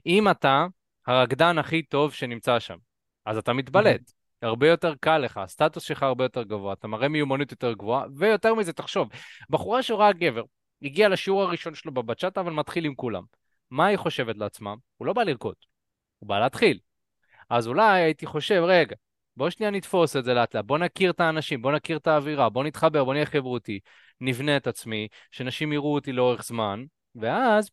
[0.07, 0.67] אם אתה
[1.07, 2.77] הרקדן הכי טוב שנמצא שם,
[3.27, 4.13] אז אתה מתבלט.
[4.43, 8.55] הרבה יותר קל לך, הסטטוס שלך הרבה יותר גבוה, אתה מראה מיומנות יותר גבוהה, ויותר
[8.55, 9.09] מזה, תחשוב,
[9.51, 10.43] בחורה שרואה גבר,
[10.83, 13.23] הגיע לשיעור הראשון שלו בבצ'אטה, אבל מתחיל עם כולם.
[13.71, 14.75] מה היא חושבת לעצמה?
[14.97, 15.55] הוא לא בא לרקוד,
[16.25, 16.79] הוא בא להתחיל.
[17.51, 18.97] אז אולי הייתי חושב, רגע,
[19.37, 22.49] בוא שנייה נתפוס את זה לאט לאט, בוא נכיר את האנשים, בוא נכיר את האווירה,
[22.49, 23.81] בוא נתחבר, בוא נהיה חברותי,
[24.21, 27.71] נבנה את עצמי, שאנשים יראו אותי לאורך זמן, ואז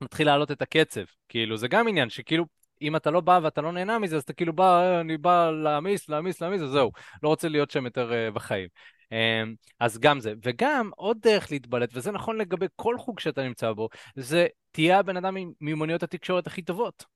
[0.00, 1.04] נתחיל להעלות את הקצב.
[1.28, 2.44] כאילו, זה גם עניין שכאילו,
[2.82, 6.08] אם אתה לא בא ואתה לא נהנה מזה, אז אתה כאילו בא, אני בא להעמיס,
[6.08, 8.68] להעמיס, להעמיס, וזהו, לא רוצה להיות שם יותר uh, בחיים.
[9.04, 10.32] Um, אז גם זה.
[10.42, 15.16] וגם עוד דרך להתבלט, וזה נכון לגבי כל חוג שאתה נמצא בו, זה תהיה הבן
[15.16, 17.13] אדם עם מיומנויות התקשורת הכי טובות.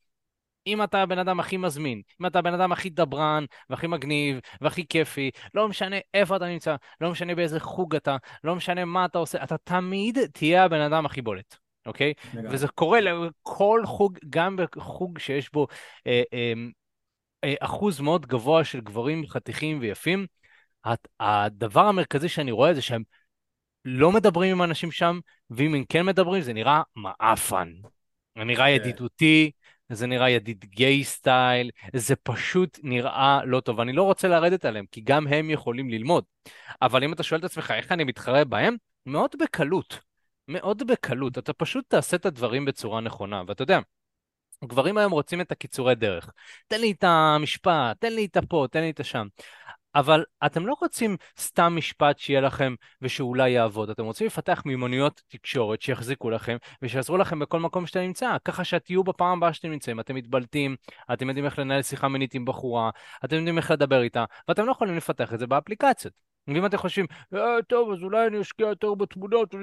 [0.69, 4.87] אם אתה הבן אדם הכי מזמין, אם אתה הבן אדם הכי דברן, והכי מגניב, והכי
[4.89, 9.19] כיפי, לא משנה איפה אתה נמצא, לא משנה באיזה חוג אתה, לא משנה מה אתה
[9.19, 11.57] עושה, אתה תמיד תהיה הבן אדם הכי בולט,
[11.87, 12.13] אוקיי?
[12.35, 12.55] לגמרי.
[12.55, 15.67] וזה קורה לכל חוג, גם בחוג שיש בו
[16.07, 16.53] אה, אה,
[17.45, 20.27] אה, אחוז מאוד גבוה של גברים חתיכים ויפים,
[21.21, 23.03] הדבר המרכזי שאני רואה זה שהם
[23.85, 27.73] לא מדברים עם אנשים שם, ואם הם כן מדברים זה נראה מעפן.
[28.39, 28.73] זה נראה כן.
[28.73, 29.51] ידידותי,
[29.93, 33.81] זה נראה ידיד גיי סטייל, זה פשוט נראה לא טוב.
[33.81, 36.25] אני לא רוצה לרדת עליהם, כי גם הם יכולים ללמוד.
[36.83, 38.77] אבל אם אתה שואל את עצמך איך אני מתחרה בהם,
[39.07, 39.99] מאוד בקלות.
[40.49, 41.39] מאוד בקלות.
[41.39, 43.43] אתה פשוט תעשה את הדברים בצורה נכונה.
[43.47, 43.79] ואתה יודע,
[44.65, 46.31] גברים היום רוצים את הקיצורי דרך.
[46.69, 49.27] תן לי את המשפט, תן לי את הפה, תן לי את השם.
[49.95, 55.83] אבל אתם לא רוצים סתם משפט שיהיה לכם ושאולי יעבוד, אתם רוצים לפתח מיומנויות תקשורת
[55.83, 60.15] שיחזיקו לכם ושיעזרו לכם בכל מקום שאתם נמצא, ככה שתהיו בפעם הבאה שאתם נמצאים, אתם
[60.15, 60.77] מתבלטים,
[61.13, 62.91] אתם יודעים איך לנהל שיחה מינית עם בחורה,
[63.25, 66.29] אתם יודעים איך לדבר איתה, ואתם לא יכולים לפתח את זה באפליקציות.
[66.49, 69.55] ואם אתם חושבים, אה, טוב, אז אולי אני אשקיע יותר בתמונות,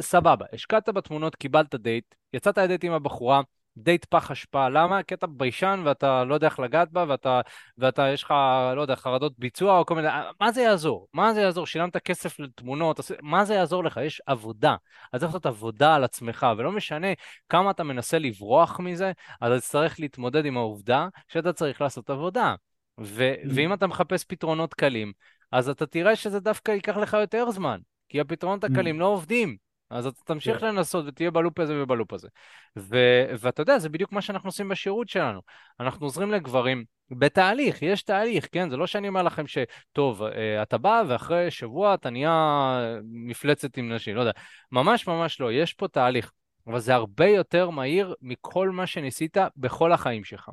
[0.00, 3.40] סבבה, השקעת בתמונות, קיבלת דייט, יצאת לדייט עם הבחורה,
[3.76, 5.02] דייט פח אשפה, למה?
[5.02, 7.40] כי אתה ביישן ואתה לא יודע איך לגעת בה ואתה,
[7.78, 8.34] ואתה יש לך,
[8.76, 10.08] לא יודע, חרדות ביצוע או כל מיני,
[10.40, 11.08] מה זה יעזור?
[11.12, 11.66] מה זה יעזור?
[11.66, 14.00] שילמת כסף לתמונות, מה זה יעזור לך?
[14.04, 14.76] יש עבודה.
[15.12, 17.08] אז צריך לעשות עבודה על עצמך, ולא משנה
[17.48, 22.54] כמה אתה מנסה לברוח מזה, אז אתה צריך להתמודד עם העובדה שאתה צריך לעשות עבודה.
[23.00, 23.48] ו- mm.
[23.54, 25.12] ואם אתה מחפש פתרונות קלים,
[25.52, 28.66] אז אתה תראה שזה דווקא ייקח לך יותר זמן, כי הפתרונות mm.
[28.72, 29.69] הקלים לא עובדים.
[29.90, 30.60] אז אתה תמשיך yeah.
[30.60, 30.66] כן.
[30.66, 32.28] לנסות ותהיה בלופ הזה ובלופ הזה.
[32.78, 35.40] ו- ואתה יודע, זה בדיוק מה שאנחנו עושים בשירות שלנו.
[35.80, 38.70] אנחנו עוזרים לגברים בתהליך, יש תהליך, כן?
[38.70, 42.78] זה לא שאני אומר לכם שטוב, אה, אתה בא ואחרי שבוע אתה נהיה
[43.12, 44.32] מפלצת עם נשים, לא יודע.
[44.72, 46.32] ממש ממש לא, יש פה תהליך.
[46.70, 50.50] אבל זה הרבה יותר מהיר מכל מה שניסית בכל החיים שלך.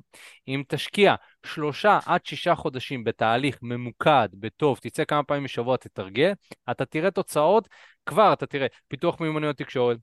[0.47, 1.15] אם תשקיע
[1.45, 6.31] שלושה עד שישה חודשים בתהליך ממוקד, בטוב, תצא כמה פעמים בשבוע, תתרגל,
[6.71, 7.67] אתה תראה תוצאות,
[8.05, 9.97] כבר אתה תראה פיתוח מיומנויות תקשורת,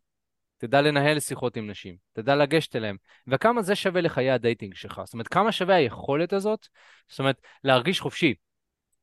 [0.58, 2.96] תדע לנהל שיחות עם נשים, תדע לגשת אליהם,
[3.26, 5.00] וכמה זה שווה לחיי ה dating שלך.
[5.04, 6.66] זאת אומרת, כמה שווה היכולת הזאת,
[7.08, 8.34] זאת אומרת, להרגיש חופשי.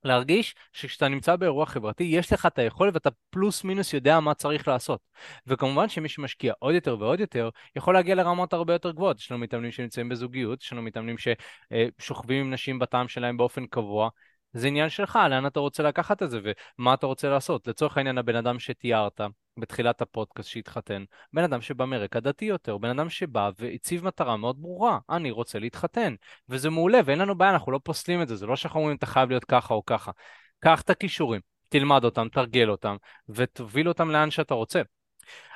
[0.04, 4.68] להרגיש שכשאתה נמצא באירוע חברתי, יש לך את היכולת ואתה פלוס מינוס יודע מה צריך
[4.68, 5.00] לעשות.
[5.48, 9.20] וכמובן שמי שמשקיע עוד יותר ועוד יותר, יכול להגיע לרמות הרבה יותר גבוהות.
[9.20, 14.10] יש לנו מתאמנים שנמצאים בזוגיות, יש לנו מתאמנים ששוכבים עם נשים בטעם שלהם באופן קבוע.
[14.54, 16.40] זה עניין שלך, לאן אתה רוצה לקחת את זה
[16.80, 17.68] ומה אתה רוצה לעשות.
[17.68, 19.22] לצורך העניין, הבן אדם שתיארת,
[19.60, 24.62] בתחילת הפודקאסט שהתחתן, בן אדם שבא מרקע דתי יותר, בן אדם שבא והציב מטרה מאוד
[24.62, 26.16] ברורה, אני רוצה להתחתן,
[26.50, 29.06] וזה מעולה, ואין לנו בעיה, אנחנו לא פוסלים את זה, זה לא שאנחנו אומרים אתה
[29.06, 30.12] חייב להיות ככה או ככה.
[30.60, 32.96] קח את הכישורים, תלמד אותם, תרגל אותם,
[33.30, 34.82] ותוביל אותם לאן שאתה רוצה.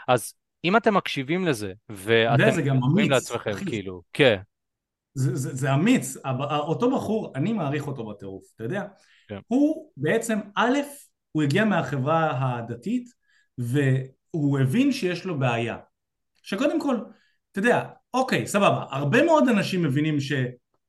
[0.07, 0.33] אז
[0.63, 4.39] אם אתם מקשיבים לזה, ואתם אומרים לעצמכם, כאילו, כן.
[5.13, 6.17] זה, זה, זה אמיץ,
[6.49, 8.83] אותו בחור, אני מעריך אותו בטירוף, אתה יודע?
[9.27, 9.39] כן.
[9.47, 10.77] הוא בעצם, א',
[11.31, 13.09] הוא הגיע מהחברה הדתית,
[13.57, 15.77] והוא הבין שיש לו בעיה.
[16.43, 16.97] שקודם כל,
[17.51, 17.83] אתה יודע,
[18.13, 20.33] אוקיי, סבבה, הרבה מאוד אנשים מבינים ש,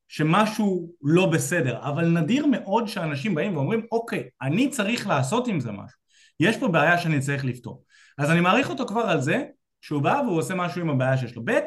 [0.08, 5.72] שמשהו לא בסדר, אבל נדיר מאוד שאנשים באים ואומרים, אוקיי, אני צריך לעשות עם זה
[5.72, 5.98] משהו.
[6.40, 7.84] יש פה בעיה שאני צריך לפתור.
[8.18, 9.44] אז אני מעריך אותו כבר על זה,
[9.80, 11.42] שהוא בא והוא עושה משהו עם הבעיה שיש לו.
[11.44, 11.58] ב',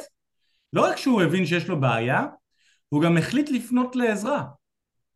[0.74, 2.26] לא רק שהוא הבין שיש לו בעיה,
[2.90, 4.44] הוא גם החליט לפנות לעזרה.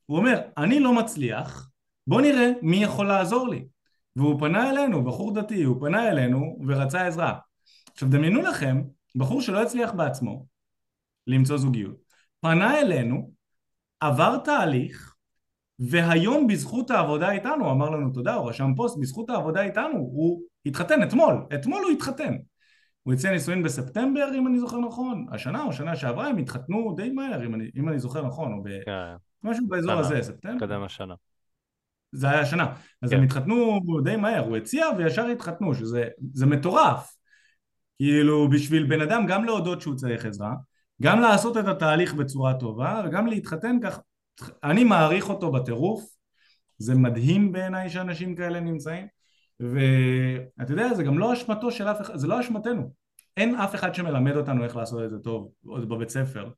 [0.05, 1.69] הוא אומר, אני לא מצליח,
[2.07, 3.65] בוא נראה מי יכול לעזור לי.
[4.15, 7.33] והוא פנה אלינו, בחור דתי, הוא פנה אלינו ורצה עזרה.
[7.93, 8.81] עכשיו דמיינו לכם,
[9.15, 10.45] בחור שלא הצליח בעצמו
[11.27, 11.95] למצוא זוגיות,
[12.41, 13.31] פנה אלינו,
[13.99, 15.15] עבר תהליך,
[15.79, 20.41] והיום בזכות העבודה איתנו, הוא אמר לנו תודה, הוא רשם פוסט, בזכות העבודה איתנו, הוא
[20.65, 22.33] התחתן אתמול, אתמול הוא התחתן.
[23.03, 27.09] הוא יצא נישואין בספטמבר אם אני זוכר נכון, השנה או שנה שעברה הם התחתנו די
[27.09, 28.69] מהר אם אני, אם אני זוכר נכון, או ב...
[28.85, 29.15] כן.
[29.43, 29.99] משהו באזור שנה.
[29.99, 30.67] הזה, ספטמבר.
[30.67, 31.13] קדם השנה.
[32.13, 32.73] זה היה השנה.
[33.01, 33.17] אז כן.
[33.17, 37.15] הם התחתנו די מהר, הוא הציע וישר התחתנו, שזה מטורף.
[37.97, 40.53] כאילו בשביל בן אדם גם להודות שהוא צריך עזרה,
[41.01, 43.99] גם לעשות את התהליך בצורה טובה וגם להתחתן כך,
[44.63, 46.05] אני מעריך אותו בטירוף,
[46.77, 49.07] זה מדהים בעיניי שאנשים כאלה נמצאים
[49.59, 52.93] ואתה יודע זה גם לא אשמתו של אף אחד, זה לא אשמתנו,
[53.37, 56.49] אין אף אחד שמלמד אותנו איך לעשות את זה טוב עוד בבית ספר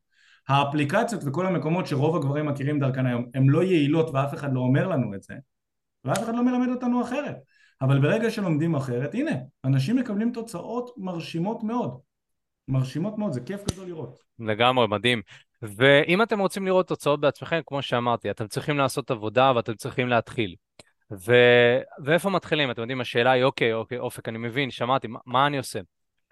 [0.47, 4.87] האפליקציות וכל המקומות שרוב הגברים מכירים דרכן היום הן לא יעילות ואף אחד לא אומר
[4.87, 5.33] לנו את זה
[6.05, 7.35] ואף אחד לא מלמד אותנו אחרת.
[7.81, 9.31] אבל ברגע שלומדים אחרת הנה
[9.65, 11.99] אנשים מקבלים תוצאות מרשימות מאוד.
[12.67, 14.19] מרשימות מאוד זה כיף גדול לראות.
[14.39, 15.21] לגמרי מדהים.
[15.61, 20.55] ואם אתם רוצים לראות תוצאות בעצמכם כמו שאמרתי אתם צריכים לעשות עבודה ואתם צריכים להתחיל.
[21.11, 21.33] ו...
[22.03, 22.71] ואיפה מתחילים?
[22.71, 25.79] אתם יודעים השאלה היא אוקיי אוקיי אופק אני מבין שמעתי מה, מה אני עושה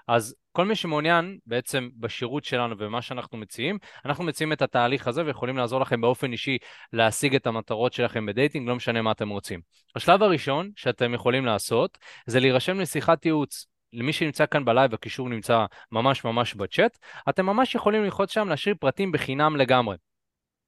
[0.07, 5.25] אז כל מי שמעוניין בעצם בשירות שלנו ומה שאנחנו מציעים, אנחנו מציעים את התהליך הזה
[5.25, 6.57] ויכולים לעזור לכם באופן אישי
[6.93, 9.61] להשיג את המטרות שלכם ב dating, לא משנה מה אתם רוצים.
[9.95, 13.65] השלב הראשון שאתם יכולים לעשות זה להירשם לשיחת ייעוץ.
[13.93, 16.97] למי שנמצא כאן בלייב, הקישור נמצא ממש ממש בצ'אט,
[17.29, 19.95] אתם ממש יכולים ללחוץ שם, להשאיר פרטים בחינם לגמרי.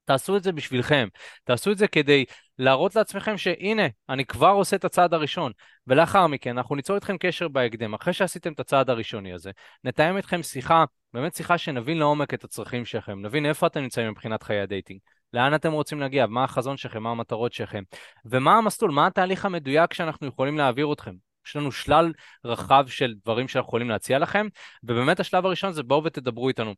[0.06, 1.08] תעשו את זה בשבילכם,
[1.44, 2.26] תעשו את זה כדי
[2.60, 5.52] להראות לעצמכם שהנה, אני כבר עושה את הצעד הראשון,
[5.88, 9.52] ולאחר מכן אנחנו ניצור איתכם קשר בהקדם, אחרי שעשיתם את הצעד הראשוני הזה,
[9.84, 10.84] נתאם איתכם שיחה,
[11.14, 15.00] באמת שיחה שנבין לעומק את הצרכים שלכם, נבין איפה אתם נמצאים מבחינת חיי ה dating,
[15.34, 17.84] לאן אתם רוצים להגיע, מה החזון שלכם, מה המטרות שלכם,
[18.26, 21.25] ומה המסלול, מה התהליך המדויק שאנחנו יכולים להעביר אתכם.
[21.48, 22.14] יש לנו שלל
[22.46, 24.48] רחב של דברים שאנחנו יכולים להציע לכם,
[24.84, 26.74] ובאמת השלב הראשון זה בואו ותדברו איתנו.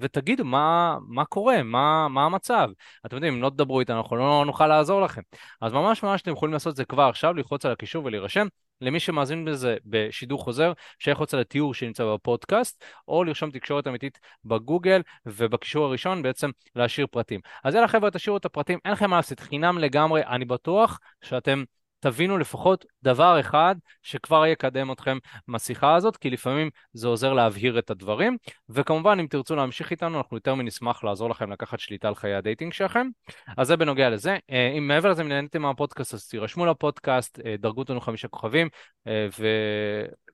[0.00, 2.68] ותגידו מה, מה קורה, מה, מה המצב.
[3.06, 5.22] אתם יודעים, אם לא תדברו איתנו, אנחנו לא נוכל לעזור לכם.
[5.60, 8.46] אז ממש ממש אתם יכולים לעשות את זה כבר עכשיו, ללחוץ על הקישור ולהירשם.
[8.80, 15.02] למי שמאזין בזה בשידור חוזר, שיכול על התיאור שנמצא בפודקאסט, או לרשום תקשורת אמיתית בגוגל,
[15.26, 17.40] ובקישור הראשון בעצם להשאיר פרטים.
[17.64, 21.64] אז יאללה חבר'ה, תשאירו את הפרטים, אין לכם מה לעשות, חינם לגמרי, אני בטוח שאתם
[22.04, 27.90] תבינו לפחות דבר אחד שכבר יקדם אתכם מהשיחה הזאת, כי לפעמים זה עוזר להבהיר את
[27.90, 28.36] הדברים,
[28.68, 32.39] וכמובן אם תרצו להמשיך איתנו, אנחנו יותר מנשמח לעזור לכם לקחת שליטה על חיי ה
[32.39, 33.08] dating שלכם.
[33.56, 34.36] אז זה בנוגע לזה.
[34.50, 38.68] אה, אם מעבר לזה, אם נהניתם מהפודקאסט, אז תירשמו לפודקאסט, אה, דרגו אותנו חמישה כוכבים,
[39.06, 39.46] אה, ו...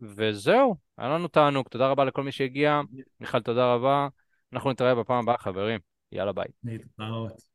[0.02, 2.80] וזהו, היה לנו תענוג, תודה רבה לכל מי שהגיע.
[3.20, 4.08] מיכל, תודה רבה.
[4.52, 5.78] אנחנו נתראה בפעם הבאה, חברים.
[6.12, 6.46] יאללה ביי.
[6.64, 7.42] להתראות.